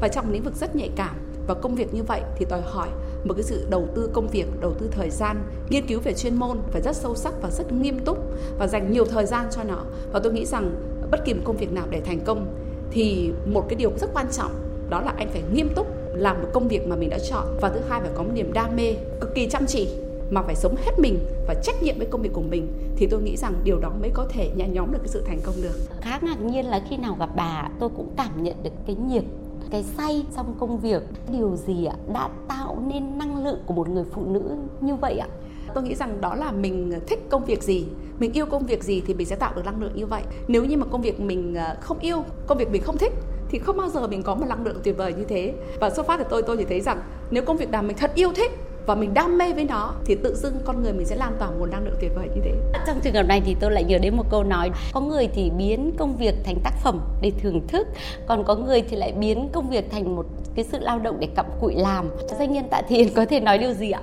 Và 0.00 0.08
trong 0.08 0.32
lĩnh 0.32 0.42
vực 0.42 0.54
rất 0.56 0.76
nhạy 0.76 0.90
cảm 0.96 1.16
và 1.46 1.54
công 1.54 1.74
việc 1.74 1.94
như 1.94 2.02
vậy 2.02 2.20
thì 2.36 2.46
đòi 2.50 2.60
hỏi 2.60 2.88
một 3.24 3.34
cái 3.34 3.42
sự 3.42 3.66
đầu 3.70 3.88
tư 3.94 4.10
công 4.12 4.28
việc, 4.28 4.46
đầu 4.60 4.74
tư 4.74 4.88
thời 4.90 5.10
gian, 5.10 5.36
nghiên 5.70 5.86
cứu 5.86 6.00
về 6.00 6.14
chuyên 6.14 6.34
môn 6.34 6.58
phải 6.70 6.82
rất 6.82 6.96
sâu 6.96 7.14
sắc 7.14 7.34
và 7.42 7.50
rất 7.50 7.72
nghiêm 7.72 7.98
túc 7.98 8.18
và 8.58 8.66
dành 8.66 8.92
nhiều 8.92 9.04
thời 9.04 9.26
gian 9.26 9.46
cho 9.50 9.62
nó. 9.64 9.84
Và 10.12 10.20
tôi 10.20 10.32
nghĩ 10.32 10.46
rằng 10.46 10.70
bất 11.10 11.24
kỳ 11.24 11.34
một 11.34 11.40
công 11.44 11.56
việc 11.56 11.72
nào 11.72 11.86
để 11.90 12.00
thành 12.00 12.20
công 12.20 12.54
thì 12.90 13.30
một 13.46 13.66
cái 13.68 13.76
điều 13.76 13.92
rất 13.98 14.10
quan 14.14 14.26
trọng 14.32 14.52
đó 14.90 15.00
là 15.00 15.14
anh 15.16 15.28
phải 15.30 15.42
nghiêm 15.52 15.68
túc 15.74 15.86
làm 16.20 16.42
một 16.42 16.48
công 16.52 16.68
việc 16.68 16.88
mà 16.88 16.96
mình 16.96 17.10
đã 17.10 17.18
chọn. 17.18 17.46
Và 17.60 17.68
thứ 17.68 17.80
hai 17.88 18.00
phải 18.00 18.10
có 18.14 18.22
một 18.22 18.30
niềm 18.34 18.52
đam 18.52 18.76
mê 18.76 18.94
cực 19.20 19.34
kỳ 19.34 19.48
chăm 19.48 19.66
chỉ 19.66 19.88
mà 20.30 20.42
phải 20.42 20.54
sống 20.54 20.74
hết 20.84 20.98
mình 20.98 21.18
và 21.46 21.54
trách 21.62 21.82
nhiệm 21.82 21.98
với 21.98 22.06
công 22.06 22.22
việc 22.22 22.32
của 22.32 22.42
mình. 22.42 22.72
Thì 22.96 23.06
tôi 23.06 23.22
nghĩ 23.22 23.36
rằng 23.36 23.54
điều 23.64 23.78
đó 23.80 23.92
mới 24.00 24.10
có 24.14 24.26
thể 24.30 24.50
nhẹ 24.56 24.68
nhóm 24.68 24.92
được 24.92 24.98
cái 24.98 25.08
sự 25.08 25.24
thành 25.26 25.40
công 25.44 25.54
được. 25.62 25.74
Khá 26.00 26.18
ngạc 26.22 26.40
nhiên 26.42 26.66
là 26.66 26.82
khi 26.90 26.96
nào 26.96 27.16
gặp 27.18 27.30
bà 27.36 27.68
tôi 27.80 27.88
cũng 27.96 28.10
cảm 28.16 28.42
nhận 28.42 28.56
được 28.62 28.70
cái 28.86 28.96
nhiệt 28.96 29.24
cái 29.70 29.82
say 29.82 30.24
trong 30.36 30.54
công 30.60 30.78
việc. 30.78 31.02
Điều 31.32 31.56
gì 31.56 31.84
ạ? 31.84 31.94
Đã 32.12 32.28
tạo 32.48 32.82
nên 32.86 33.18
năng 33.18 33.44
lượng 33.44 33.58
của 33.66 33.74
một 33.74 33.88
người 33.88 34.04
phụ 34.12 34.22
nữ 34.24 34.42
như 34.80 34.94
vậy 34.94 35.18
ạ? 35.18 35.28
Tôi 35.74 35.84
nghĩ 35.84 35.94
rằng 35.94 36.20
đó 36.20 36.34
là 36.34 36.52
mình 36.52 36.92
thích 37.06 37.26
công 37.30 37.44
việc 37.44 37.62
gì 37.62 37.86
mình 38.18 38.32
yêu 38.32 38.46
công 38.46 38.66
việc 38.66 38.84
gì 38.84 39.02
thì 39.06 39.14
mình 39.14 39.26
sẽ 39.26 39.36
tạo 39.36 39.52
được 39.56 39.64
năng 39.64 39.82
lượng 39.82 39.92
như 39.94 40.06
vậy. 40.06 40.22
Nếu 40.48 40.64
như 40.64 40.76
mà 40.76 40.86
công 40.86 41.02
việc 41.02 41.20
mình 41.20 41.54
à, 41.54 41.76
không 41.80 41.98
yêu 41.98 42.24
công 42.46 42.58
việc 42.58 42.70
mình 42.72 42.82
không 42.82 42.98
thích 42.98 43.12
thì 43.50 43.58
không 43.58 43.76
bao 43.76 43.88
giờ 43.88 44.06
mình 44.06 44.22
có 44.22 44.34
một 44.34 44.46
năng 44.48 44.64
lượng 44.64 44.80
tuyệt 44.84 44.96
vời 44.96 45.12
như 45.12 45.24
thế 45.24 45.52
và 45.80 45.90
xuất 45.90 46.06
phát 46.06 46.16
từ 46.16 46.24
tôi 46.30 46.42
tôi 46.42 46.56
chỉ 46.56 46.64
thấy 46.64 46.80
rằng 46.80 47.00
nếu 47.30 47.44
công 47.44 47.56
việc 47.56 47.70
nào 47.70 47.82
mình 47.82 47.96
thật 47.96 48.10
yêu 48.14 48.32
thích 48.36 48.50
và 48.86 48.94
mình 48.94 49.14
đam 49.14 49.38
mê 49.38 49.52
với 49.52 49.64
nó 49.64 49.94
thì 50.04 50.14
tự 50.14 50.34
dưng 50.34 50.54
con 50.64 50.82
người 50.82 50.92
mình 50.92 51.06
sẽ 51.06 51.16
lan 51.16 51.32
tỏa 51.38 51.48
nguồn 51.50 51.70
năng 51.70 51.84
lượng 51.84 51.94
tuyệt 52.00 52.10
vời 52.16 52.28
như 52.34 52.40
thế. 52.44 52.52
Trong 52.86 53.00
trường 53.00 53.14
hợp 53.14 53.22
này 53.22 53.42
thì 53.44 53.56
tôi 53.60 53.70
lại 53.70 53.84
nhớ 53.84 53.98
đến 53.98 54.16
một 54.16 54.30
câu 54.30 54.44
nói, 54.44 54.70
có 54.92 55.00
người 55.00 55.28
thì 55.34 55.50
biến 55.58 55.92
công 55.98 56.16
việc 56.16 56.34
thành 56.44 56.56
tác 56.64 56.72
phẩm 56.82 57.00
để 57.20 57.32
thưởng 57.42 57.66
thức, 57.68 57.86
còn 58.26 58.44
có 58.44 58.54
người 58.54 58.82
thì 58.82 58.96
lại 58.96 59.12
biến 59.12 59.48
công 59.52 59.70
việc 59.70 59.90
thành 59.90 60.16
một 60.16 60.26
cái 60.54 60.64
sự 60.64 60.78
lao 60.78 60.98
động 60.98 61.16
để 61.20 61.28
cặm 61.36 61.46
cụi 61.60 61.74
làm. 61.74 62.08
Doanh 62.38 62.52
nhân 62.52 62.64
Tạ 62.70 62.82
Thiền 62.88 63.08
có 63.14 63.26
thể 63.26 63.40
nói 63.40 63.58
điều 63.58 63.72
gì 63.72 63.90
ạ? 63.90 64.00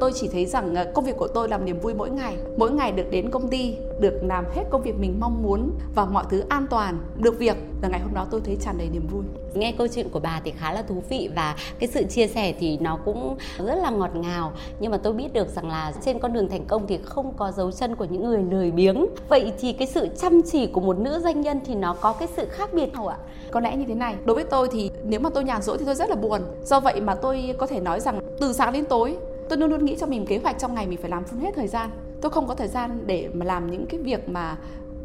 Tôi 0.00 0.12
chỉ 0.14 0.28
thấy 0.28 0.46
rằng 0.46 0.74
ờ, 0.74 0.86
công 0.94 1.04
việc 1.04 1.16
của 1.16 1.28
tôi 1.28 1.48
làm 1.48 1.64
niềm 1.64 1.80
vui 1.80 1.94
mỗi 1.94 2.10
ngày. 2.10 2.36
Mỗi 2.56 2.70
ngày 2.70 2.92
được 2.92 3.10
đến 3.10 3.30
công 3.30 3.48
ty 3.48 3.76
được 4.00 4.20
làm 4.22 4.44
hết 4.54 4.62
công 4.70 4.82
việc 4.82 4.94
mình 4.98 5.16
mong 5.20 5.42
muốn 5.42 5.70
và 5.94 6.04
mọi 6.04 6.24
thứ 6.30 6.44
an 6.48 6.66
toàn 6.70 6.98
được 7.16 7.38
việc. 7.38 7.56
Là 7.82 7.88
ngày 7.88 8.00
hôm 8.00 8.14
đó 8.14 8.26
tôi 8.30 8.40
thấy 8.44 8.56
tràn 8.60 8.78
đầy 8.78 8.88
niềm 8.88 9.06
vui. 9.06 9.22
Nghe 9.54 9.72
câu 9.78 9.86
chuyện 9.88 10.08
của 10.08 10.20
bà 10.20 10.40
thì 10.44 10.50
khá 10.50 10.72
là 10.72 10.82
thú 10.82 11.02
vị 11.08 11.30
và 11.36 11.56
cái 11.78 11.88
sự 11.88 12.02
chia 12.04 12.26
sẻ 12.26 12.54
thì 12.58 12.78
nó 12.78 12.98
cũng 13.04 13.36
rất 13.58 13.74
là 13.74 13.90
ngọt 13.90 14.10
ngào. 14.14 14.52
Nhưng 14.80 14.90
mà 14.90 14.96
tôi 14.96 15.12
biết 15.12 15.32
được 15.32 15.48
rằng 15.48 15.68
là 15.68 15.92
trên 16.04 16.18
con 16.18 16.32
đường 16.32 16.48
thành 16.48 16.64
công 16.64 16.86
thì 16.86 16.98
không 17.04 17.32
có 17.36 17.52
dấu 17.52 17.72
chân 17.72 17.96
của 17.96 18.04
những 18.04 18.24
người 18.24 18.42
lười 18.50 18.70
biếng. 18.70 19.06
Vậy 19.28 19.52
thì 19.60 19.72
cái 19.72 19.88
sự 19.88 20.08
chăm 20.18 20.42
chỉ 20.42 20.66
của 20.66 20.80
một 20.80 20.98
nữ 20.98 21.20
doanh 21.20 21.40
nhân 21.40 21.60
thì 21.66 21.74
nó 21.74 21.96
có 22.00 22.12
cái 22.12 22.28
sự 22.36 22.46
khác 22.50 22.70
biệt 22.72 22.94
không 22.94 23.08
ạ? 23.08 23.16
Có 23.50 23.60
lẽ 23.60 23.76
như 23.76 23.84
thế 23.88 23.94
này 23.94 24.14
đối 24.24 24.34
với 24.34 24.44
tôi 24.44 24.68
thì 24.72 24.90
nếu 25.04 25.20
mà 25.20 25.30
tôi 25.30 25.44
nhàn 25.44 25.62
rỗi 25.62 25.78
thì 25.78 25.84
tôi 25.84 25.94
rất 25.94 26.10
là 26.10 26.16
buồn. 26.16 26.40
Do 26.64 26.80
vậy 26.80 27.00
mà 27.00 27.14
tôi 27.14 27.54
có 27.58 27.66
thể 27.66 27.80
nói 27.80 28.00
rằng 28.00 28.20
từ 28.40 28.52
sáng 28.52 28.72
đến 28.72 28.84
tối 28.84 29.16
tôi 29.48 29.58
luôn 29.58 29.70
luôn 29.70 29.84
nghĩ 29.84 29.96
cho 29.98 30.06
mình 30.06 30.26
kế 30.26 30.38
hoạch 30.38 30.58
trong 30.58 30.74
ngày 30.74 30.86
mình 30.86 30.98
phải 30.98 31.10
làm 31.10 31.24
full 31.24 31.40
hết 31.40 31.50
thời 31.56 31.68
gian. 31.68 31.90
Tôi 32.20 32.30
không 32.30 32.46
có 32.46 32.54
thời 32.54 32.68
gian 32.68 33.06
để 33.06 33.28
mà 33.32 33.44
làm 33.44 33.70
những 33.70 33.86
cái 33.86 34.00
việc 34.00 34.28
mà 34.28 34.56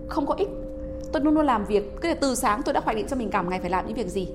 không 0.08 0.26
có 0.26 0.34
ích. 0.34 0.50
Tôi 1.12 1.24
luôn 1.24 1.34
luôn 1.34 1.46
làm 1.46 1.66
việc, 1.66 2.02
cứ 2.02 2.14
từ 2.14 2.36
sáng 2.36 2.62
tôi 2.66 2.74
đã 2.74 2.82
hoạch 2.82 2.96
định 2.96 3.08
cho 3.08 3.16
mình 3.16 3.30
cả 3.30 3.42
một 3.42 3.50
ngày 3.50 3.60
phải 3.60 3.70
làm 3.70 3.88
những 3.88 3.96
việc 3.96 4.08
gì. 4.08 4.28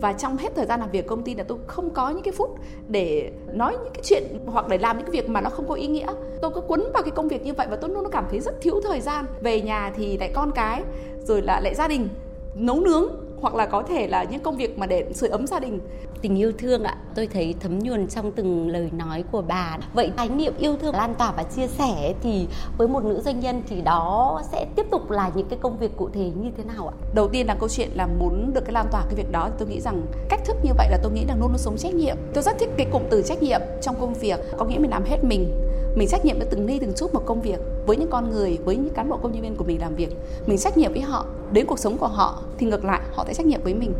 Và 0.00 0.12
trong 0.12 0.36
hết 0.36 0.52
thời 0.56 0.66
gian 0.66 0.80
làm 0.80 0.90
việc 0.90 1.06
công 1.06 1.22
ty 1.22 1.34
là 1.34 1.44
tôi 1.44 1.58
không 1.66 1.90
có 1.90 2.10
những 2.10 2.22
cái 2.22 2.32
phút 2.32 2.50
để 2.88 3.30
nói 3.52 3.72
những 3.72 3.92
cái 3.94 4.02
chuyện 4.02 4.22
hoặc 4.46 4.68
để 4.68 4.78
làm 4.78 4.98
những 4.98 5.06
cái 5.06 5.12
việc 5.12 5.28
mà 5.28 5.40
nó 5.40 5.50
không 5.50 5.68
có 5.68 5.74
ý 5.74 5.86
nghĩa. 5.86 6.06
Tôi 6.42 6.50
cứ 6.54 6.60
quấn 6.60 6.84
vào 6.94 7.02
cái 7.02 7.10
công 7.10 7.28
việc 7.28 7.44
như 7.44 7.54
vậy 7.54 7.66
và 7.70 7.76
tôi 7.76 7.90
luôn 7.90 8.02
luôn 8.02 8.12
cảm 8.12 8.24
thấy 8.30 8.40
rất 8.40 8.60
thiếu 8.60 8.80
thời 8.88 9.00
gian. 9.00 9.26
Về 9.40 9.60
nhà 9.60 9.92
thì 9.96 10.18
lại 10.18 10.30
con 10.34 10.50
cái, 10.54 10.82
rồi 11.22 11.42
là 11.42 11.60
lại 11.60 11.74
gia 11.74 11.88
đình, 11.88 12.08
nấu 12.54 12.80
nướng 12.80 13.08
hoặc 13.44 13.54
là 13.54 13.66
có 13.66 13.82
thể 13.82 14.06
là 14.06 14.24
những 14.24 14.40
công 14.40 14.56
việc 14.56 14.78
mà 14.78 14.86
để 14.86 15.12
sưởi 15.14 15.30
ấm 15.30 15.46
gia 15.46 15.60
đình. 15.60 15.80
Tình 16.22 16.38
yêu 16.38 16.52
thương 16.58 16.84
ạ 16.84 16.96
tôi 17.14 17.26
thấy 17.26 17.54
thấm 17.60 17.78
nhuần 17.78 18.08
trong 18.08 18.32
từng 18.32 18.68
lời 18.68 18.90
nói 18.92 19.24
của 19.32 19.42
bà. 19.42 19.78
Vậy 19.94 20.12
khái 20.16 20.28
niệm 20.28 20.54
yêu 20.58 20.76
thương 20.76 20.94
lan 20.94 21.14
tỏa 21.14 21.32
và 21.36 21.42
chia 21.42 21.66
sẻ 21.66 22.14
thì 22.22 22.46
với 22.78 22.88
một 22.88 23.04
nữ 23.04 23.20
doanh 23.20 23.40
nhân 23.40 23.62
thì 23.68 23.80
đó 23.80 24.42
sẽ 24.52 24.66
tiếp 24.76 24.86
tục 24.90 25.10
là 25.10 25.30
những 25.34 25.48
cái 25.48 25.58
công 25.62 25.78
việc 25.78 25.96
cụ 25.96 26.08
thể 26.12 26.30
như 26.42 26.50
thế 26.56 26.64
nào 26.64 26.88
ạ? 26.88 26.94
Đầu 27.14 27.28
tiên 27.28 27.46
là 27.46 27.54
câu 27.54 27.68
chuyện 27.68 27.88
là 27.94 28.06
muốn 28.06 28.52
được 28.54 28.64
cái 28.64 28.72
lan 28.72 28.86
tỏa 28.90 29.02
cái 29.06 29.14
việc 29.14 29.32
đó 29.32 29.48
tôi 29.58 29.68
nghĩ 29.68 29.80
rằng 29.80 30.02
cách 30.28 30.40
thức 30.44 30.56
như 30.62 30.70
vậy 30.78 30.88
là 30.90 30.98
tôi 31.02 31.12
nghĩ 31.12 31.24
là 31.28 31.34
luôn 31.34 31.48
luôn 31.48 31.58
sống 31.58 31.76
trách 31.78 31.94
nhiệm. 31.94 32.16
Tôi 32.34 32.42
rất 32.42 32.58
thích 32.58 32.70
cái 32.76 32.86
cụm 32.92 33.02
từ 33.10 33.22
trách 33.22 33.42
nhiệm 33.42 33.60
trong 33.82 34.00
công 34.00 34.14
việc 34.14 34.40
có 34.58 34.64
nghĩa 34.64 34.78
mình 34.78 34.90
làm 34.90 35.04
hết 35.04 35.24
mình 35.24 35.52
mình 35.94 36.08
trách 36.08 36.24
nhiệm 36.24 36.38
với 36.38 36.46
từng 36.50 36.66
ly, 36.66 36.78
từng 36.78 36.92
chút 36.96 37.14
một 37.14 37.22
công 37.26 37.40
việc, 37.40 37.60
với 37.86 37.96
những 37.96 38.10
con 38.10 38.30
người, 38.30 38.58
với 38.64 38.76
những 38.76 38.94
cán 38.94 39.08
bộ 39.08 39.16
công 39.16 39.32
nhân 39.32 39.42
viên 39.42 39.56
của 39.56 39.64
mình 39.64 39.80
làm 39.80 39.94
việc. 39.94 40.16
Mình 40.46 40.58
trách 40.58 40.76
nhiệm 40.76 40.92
với 40.92 41.00
họ, 41.00 41.26
đến 41.52 41.66
cuộc 41.66 41.78
sống 41.78 41.98
của 41.98 42.06
họ, 42.06 42.42
thì 42.58 42.66
ngược 42.66 42.84
lại, 42.84 43.00
họ 43.14 43.24
sẽ 43.26 43.34
trách 43.34 43.46
nhiệm 43.46 43.62
với 43.62 43.74
mình. 43.74 43.92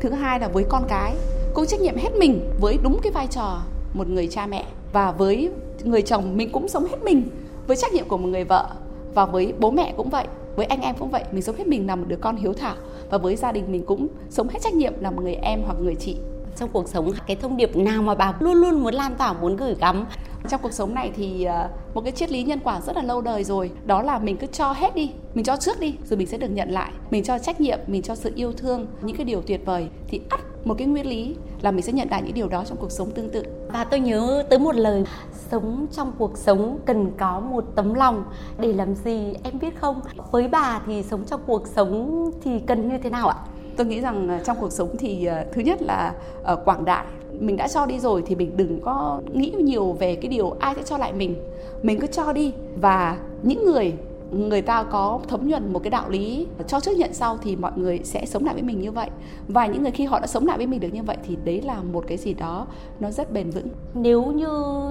Thứ 0.00 0.10
hai 0.10 0.40
là 0.40 0.48
với 0.48 0.64
con 0.68 0.82
cái, 0.88 1.14
cũng 1.54 1.66
trách 1.66 1.80
nhiệm 1.80 1.96
hết 1.96 2.10
mình 2.18 2.50
với 2.60 2.78
đúng 2.82 3.00
cái 3.02 3.12
vai 3.12 3.26
trò 3.26 3.58
một 3.94 4.08
người 4.08 4.28
cha 4.28 4.46
mẹ. 4.46 4.64
Và 4.92 5.12
với 5.12 5.50
người 5.84 6.02
chồng, 6.02 6.36
mình 6.36 6.52
cũng 6.52 6.68
sống 6.68 6.86
hết 6.90 7.02
mình 7.04 7.22
với 7.66 7.76
trách 7.76 7.92
nhiệm 7.92 8.08
của 8.08 8.16
một 8.16 8.28
người 8.28 8.44
vợ. 8.44 8.66
Và 9.14 9.26
với 9.26 9.54
bố 9.58 9.70
mẹ 9.70 9.94
cũng 9.96 10.10
vậy, 10.10 10.26
với 10.56 10.66
anh 10.66 10.80
em 10.80 10.94
cũng 10.98 11.10
vậy, 11.10 11.24
mình 11.32 11.42
sống 11.42 11.56
hết 11.56 11.66
mình 11.66 11.86
là 11.86 11.96
một 11.96 12.04
đứa 12.08 12.16
con 12.16 12.36
hiếu 12.36 12.52
thảo. 12.52 12.74
Và 13.10 13.18
với 13.18 13.36
gia 13.36 13.52
đình 13.52 13.72
mình 13.72 13.84
cũng 13.86 14.08
sống 14.30 14.48
hết 14.48 14.58
trách 14.62 14.74
nhiệm 14.74 14.92
là 15.00 15.10
một 15.10 15.22
người 15.22 15.34
em 15.34 15.62
hoặc 15.66 15.76
người 15.80 15.94
chị. 15.94 16.16
Trong 16.56 16.68
cuộc 16.72 16.88
sống, 16.88 17.12
cái 17.26 17.36
thông 17.36 17.56
điệp 17.56 17.76
nào 17.76 18.02
mà 18.02 18.14
bà 18.14 18.34
luôn 18.40 18.54
luôn 18.54 18.82
muốn 18.82 18.94
lan 18.94 19.14
tỏa, 19.18 19.32
muốn 19.32 19.56
gửi 19.56 19.74
gắm? 19.80 20.06
Trong 20.48 20.60
cuộc 20.62 20.72
sống 20.72 20.94
này 20.94 21.10
thì 21.16 21.44
ờ, 21.44 21.68
một 21.94 22.00
cái 22.00 22.12
triết 22.12 22.30
lý 22.30 22.42
nhân 22.42 22.60
quả 22.64 22.80
rất 22.80 22.96
là 22.96 23.02
lâu 23.02 23.20
đời 23.20 23.44
rồi. 23.44 23.70
Đó 23.86 24.02
là 24.02 24.18
mình 24.18 24.36
cứ 24.36 24.46
cho 24.46 24.72
hết 24.72 24.94
đi, 24.94 25.10
mình 25.34 25.44
cho 25.44 25.56
trước 25.56 25.80
đi, 25.80 25.94
rồi 26.04 26.18
mình 26.18 26.26
sẽ 26.26 26.38
được 26.38 26.50
nhận 26.50 26.70
lại. 26.70 26.92
Mình 27.10 27.24
cho 27.24 27.38
trách 27.38 27.60
nhiệm, 27.60 27.78
mình 27.86 28.02
cho 28.02 28.14
sự 28.14 28.32
yêu 28.34 28.52
thương, 28.52 28.86
những 29.02 29.16
cái 29.16 29.24
điều 29.24 29.42
tuyệt 29.42 29.60
vời 29.64 29.88
thì 30.08 30.20
ắt 30.28 30.40
một 30.64 30.74
cái 30.78 30.86
nguyên 30.86 31.06
lý 31.06 31.36
là 31.60 31.70
mình 31.70 31.82
sẽ 31.82 31.92
nhận 31.92 32.08
lại 32.10 32.22
những 32.22 32.34
điều 32.34 32.48
đó 32.48 32.64
trong 32.64 32.78
cuộc 32.78 32.92
sống 32.92 33.10
tương 33.10 33.30
tự. 33.30 33.42
Và 33.72 33.84
tôi 33.84 34.00
nhớ 34.00 34.44
tới 34.50 34.58
một 34.58 34.74
lời, 34.74 35.04
sống 35.50 35.86
trong 35.92 36.12
cuộc 36.18 36.38
sống 36.38 36.78
cần 36.86 37.12
có 37.18 37.40
một 37.40 37.64
tấm 37.74 37.94
lòng 37.94 38.24
để 38.58 38.72
làm 38.72 38.94
gì 38.94 39.34
em 39.42 39.58
biết 39.58 39.80
không? 39.80 40.00
Với 40.30 40.48
bà 40.48 40.80
thì 40.86 41.02
sống 41.02 41.24
trong 41.24 41.40
cuộc 41.46 41.66
sống 41.66 42.30
thì 42.42 42.58
cần 42.66 42.88
như 42.88 42.98
thế 42.98 43.10
nào 43.10 43.28
ạ? 43.28 43.36
Tôi 43.78 43.86
nghĩ 43.86 44.00
rằng 44.00 44.28
à, 44.28 44.40
trong 44.44 44.56
cuộc 44.60 44.72
sống 44.72 44.96
thì 44.98 45.24
à, 45.24 45.44
thứ 45.52 45.62
nhất 45.62 45.82
là 45.82 46.14
ở 46.42 46.56
quảng 46.56 46.84
đại. 46.84 47.04
Mình 47.40 47.56
đã 47.56 47.68
cho 47.68 47.86
đi 47.86 47.98
rồi 47.98 48.22
thì 48.26 48.34
mình 48.34 48.56
đừng 48.56 48.80
có 48.80 49.20
nghĩ 49.32 49.50
nhiều 49.50 49.92
về 49.92 50.14
cái 50.14 50.28
điều 50.28 50.50
ai 50.50 50.74
sẽ 50.74 50.82
cho 50.82 50.98
lại 50.98 51.12
mình. 51.12 51.34
Mình 51.82 52.00
cứ 52.00 52.06
cho 52.06 52.32
đi. 52.32 52.52
Và 52.80 53.18
những 53.42 53.64
người 53.64 53.92
người 54.30 54.62
ta 54.62 54.82
có 54.82 55.20
thấm 55.28 55.48
nhuần 55.48 55.72
một 55.72 55.78
cái 55.82 55.90
đạo 55.90 56.10
lý 56.10 56.46
cho 56.66 56.80
trước 56.80 56.96
nhận 56.96 57.14
sau 57.14 57.38
thì 57.42 57.56
mọi 57.56 57.72
người 57.76 58.00
sẽ 58.04 58.26
sống 58.26 58.44
lại 58.44 58.54
với 58.54 58.62
mình 58.62 58.80
như 58.80 58.92
vậy. 58.92 59.10
Và 59.48 59.66
những 59.66 59.82
người 59.82 59.90
khi 59.90 60.04
họ 60.04 60.20
đã 60.20 60.26
sống 60.26 60.46
lại 60.46 60.56
với 60.56 60.66
mình 60.66 60.80
được 60.80 60.92
như 60.92 61.02
vậy 61.02 61.16
thì 61.26 61.36
đấy 61.44 61.62
là 61.62 61.82
một 61.92 62.04
cái 62.08 62.18
gì 62.18 62.34
đó 62.34 62.66
nó 63.00 63.10
rất 63.10 63.32
bền 63.32 63.50
vững. 63.50 63.68
Nếu 63.94 64.24
như 64.24 64.48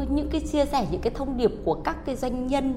những 0.10 0.28
cái 0.32 0.41
chia 0.41 0.65
sẻ, 0.65 0.88
những 0.91 1.02
cái 1.02 1.12
thông 1.15 1.38
điệp 1.38 1.52
của 1.65 1.73
các 1.73 2.06
cái 2.06 2.15
doanh 2.15 2.47
nhân 2.47 2.73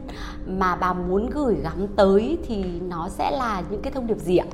mà 0.47 0.77
bà 0.77 0.93
muốn 0.93 1.31
gửi 1.31 1.57
gắm 1.63 1.87
tới 1.97 2.39
thì 2.49 2.65
nó 2.89 3.09
sẽ 3.09 3.31
là 3.31 3.63
những 3.71 3.83
cái 3.83 3.93
thông 3.93 4.07
điệp 4.07 4.19
gì 4.19 4.37
ạ? 4.37 4.47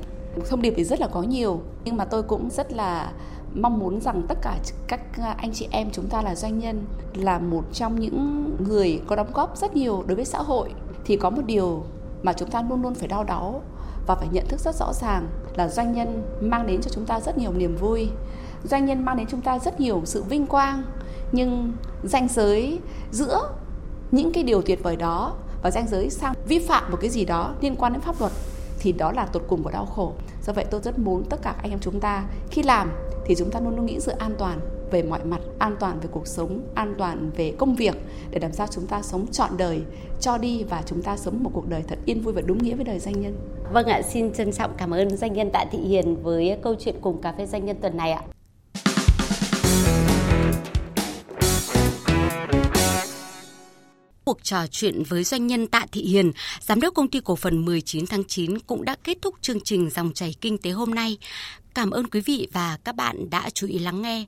Thông 0.48 0.62
điệp 0.62 0.74
thì 0.76 0.84
rất 0.84 1.00
là 1.00 1.06
có 1.06 1.22
nhiều, 1.22 1.60
nhưng 1.84 1.96
mà 1.96 2.04
tôi 2.04 2.22
cũng 2.22 2.50
rất 2.50 2.72
là 2.72 3.12
mong 3.54 3.78
muốn 3.78 4.00
rằng 4.00 4.22
tất 4.28 4.38
cả 4.42 4.58
các 4.86 5.00
à, 5.18 5.34
anh 5.38 5.52
chị 5.52 5.68
em 5.70 5.90
chúng 5.92 6.08
ta 6.08 6.22
là 6.22 6.34
doanh 6.34 6.58
nhân 6.58 6.84
là 7.14 7.38
một 7.38 7.64
trong 7.72 8.00
những 8.00 8.50
người 8.68 9.00
có 9.06 9.16
đóng 9.16 9.32
góp 9.34 9.56
rất 9.56 9.76
nhiều 9.76 10.04
đối 10.06 10.16
với 10.16 10.24
xã 10.24 10.38
hội. 10.38 10.70
Thì 11.04 11.16
có 11.16 11.30
một 11.30 11.42
điều 11.46 11.84
mà 12.22 12.32
chúng 12.32 12.50
ta 12.50 12.62
luôn 12.68 12.82
luôn 12.82 12.94
phải 12.94 13.08
đau 13.08 13.24
đáu 13.24 13.62
và 14.06 14.14
phải 14.14 14.28
nhận 14.32 14.46
thức 14.48 14.60
rất 14.60 14.74
rõ 14.74 14.92
ràng 14.92 15.28
là 15.54 15.68
doanh 15.68 15.92
nhân 15.92 16.22
mang 16.40 16.66
đến 16.66 16.80
cho 16.82 16.90
chúng 16.90 17.06
ta 17.06 17.20
rất 17.20 17.38
nhiều 17.38 17.52
niềm 17.52 17.76
vui. 17.76 18.08
Doanh 18.64 18.84
nhân 18.84 19.04
mang 19.04 19.16
đến 19.16 19.26
chúng 19.30 19.40
ta 19.40 19.58
rất 19.58 19.80
nhiều 19.80 20.02
sự 20.04 20.22
vinh 20.22 20.46
quang, 20.46 20.82
nhưng 21.32 21.72
ranh 22.04 22.28
giới 22.28 22.78
giữa 23.10 23.48
những 24.10 24.32
cái 24.32 24.42
điều 24.42 24.62
tuyệt 24.62 24.82
vời 24.82 24.96
đó 24.96 25.34
và 25.62 25.70
ranh 25.70 25.88
giới 25.88 26.10
sang 26.10 26.34
vi 26.48 26.58
phạm 26.58 26.90
một 26.90 26.98
cái 27.00 27.10
gì 27.10 27.24
đó 27.24 27.54
liên 27.60 27.76
quan 27.76 27.92
đến 27.92 28.02
pháp 28.02 28.20
luật 28.20 28.32
thì 28.86 28.92
đó 28.92 29.12
là 29.12 29.26
tột 29.26 29.42
cùng 29.48 29.62
của 29.62 29.70
đau 29.70 29.86
khổ. 29.86 30.12
Do 30.46 30.52
vậy 30.52 30.64
tôi 30.70 30.80
rất 30.80 30.98
muốn 30.98 31.24
tất 31.24 31.42
cả 31.42 31.54
anh 31.62 31.70
em 31.70 31.78
chúng 31.80 32.00
ta 32.00 32.24
khi 32.50 32.62
làm 32.62 32.92
thì 33.24 33.34
chúng 33.38 33.50
ta 33.50 33.60
luôn 33.60 33.76
luôn 33.76 33.86
nghĩ 33.86 34.00
sự 34.00 34.12
an 34.18 34.34
toàn 34.38 34.60
về 34.90 35.02
mọi 35.02 35.24
mặt, 35.24 35.40
an 35.58 35.76
toàn 35.80 36.00
về 36.00 36.08
cuộc 36.12 36.26
sống, 36.26 36.60
an 36.74 36.94
toàn 36.98 37.30
về 37.36 37.54
công 37.58 37.74
việc 37.74 37.94
để 38.30 38.38
làm 38.38 38.52
sao 38.52 38.66
chúng 38.70 38.86
ta 38.86 39.02
sống 39.02 39.26
trọn 39.26 39.50
đời, 39.56 39.82
cho 40.20 40.38
đi 40.38 40.64
và 40.64 40.82
chúng 40.86 41.02
ta 41.02 41.16
sống 41.16 41.42
một 41.42 41.50
cuộc 41.52 41.68
đời 41.68 41.82
thật 41.88 41.98
yên 42.04 42.20
vui 42.20 42.32
và 42.32 42.40
đúng 42.46 42.58
nghĩa 42.58 42.74
với 42.74 42.84
đời 42.84 42.98
doanh 42.98 43.20
nhân. 43.20 43.36
Vâng 43.72 43.86
ạ, 43.86 44.02
xin 44.02 44.32
trân 44.32 44.52
trọng 44.52 44.70
cảm 44.76 44.94
ơn 44.94 45.16
doanh 45.16 45.32
nhân 45.32 45.50
tạ 45.50 45.64
thị 45.70 45.78
hiền 45.78 46.16
với 46.22 46.58
câu 46.62 46.74
chuyện 46.78 46.94
cùng 47.00 47.22
cà 47.22 47.32
phê 47.32 47.46
doanh 47.46 47.64
nhân 47.64 47.76
tuần 47.80 47.96
này 47.96 48.12
ạ. 48.12 48.22
Cuộc 54.26 54.44
trò 54.44 54.66
chuyện 54.70 55.02
với 55.02 55.24
doanh 55.24 55.46
nhân 55.46 55.66
Tạ 55.66 55.86
Thị 55.92 56.02
Hiền, 56.02 56.32
giám 56.60 56.80
đốc 56.80 56.94
công 56.94 57.10
ty 57.10 57.20
cổ 57.24 57.36
phần 57.36 57.64
19 57.64 58.06
tháng 58.06 58.24
9 58.24 58.58
cũng 58.58 58.84
đã 58.84 58.96
kết 59.04 59.18
thúc 59.22 59.34
chương 59.40 59.60
trình 59.60 59.90
dòng 59.90 60.12
chảy 60.12 60.34
kinh 60.40 60.58
tế 60.58 60.70
hôm 60.70 60.90
nay. 60.90 61.18
Cảm 61.74 61.90
ơn 61.90 62.06
quý 62.06 62.20
vị 62.20 62.48
và 62.52 62.78
các 62.84 62.96
bạn 62.96 63.30
đã 63.30 63.50
chú 63.50 63.66
ý 63.66 63.78
lắng 63.78 64.02
nghe. 64.02 64.24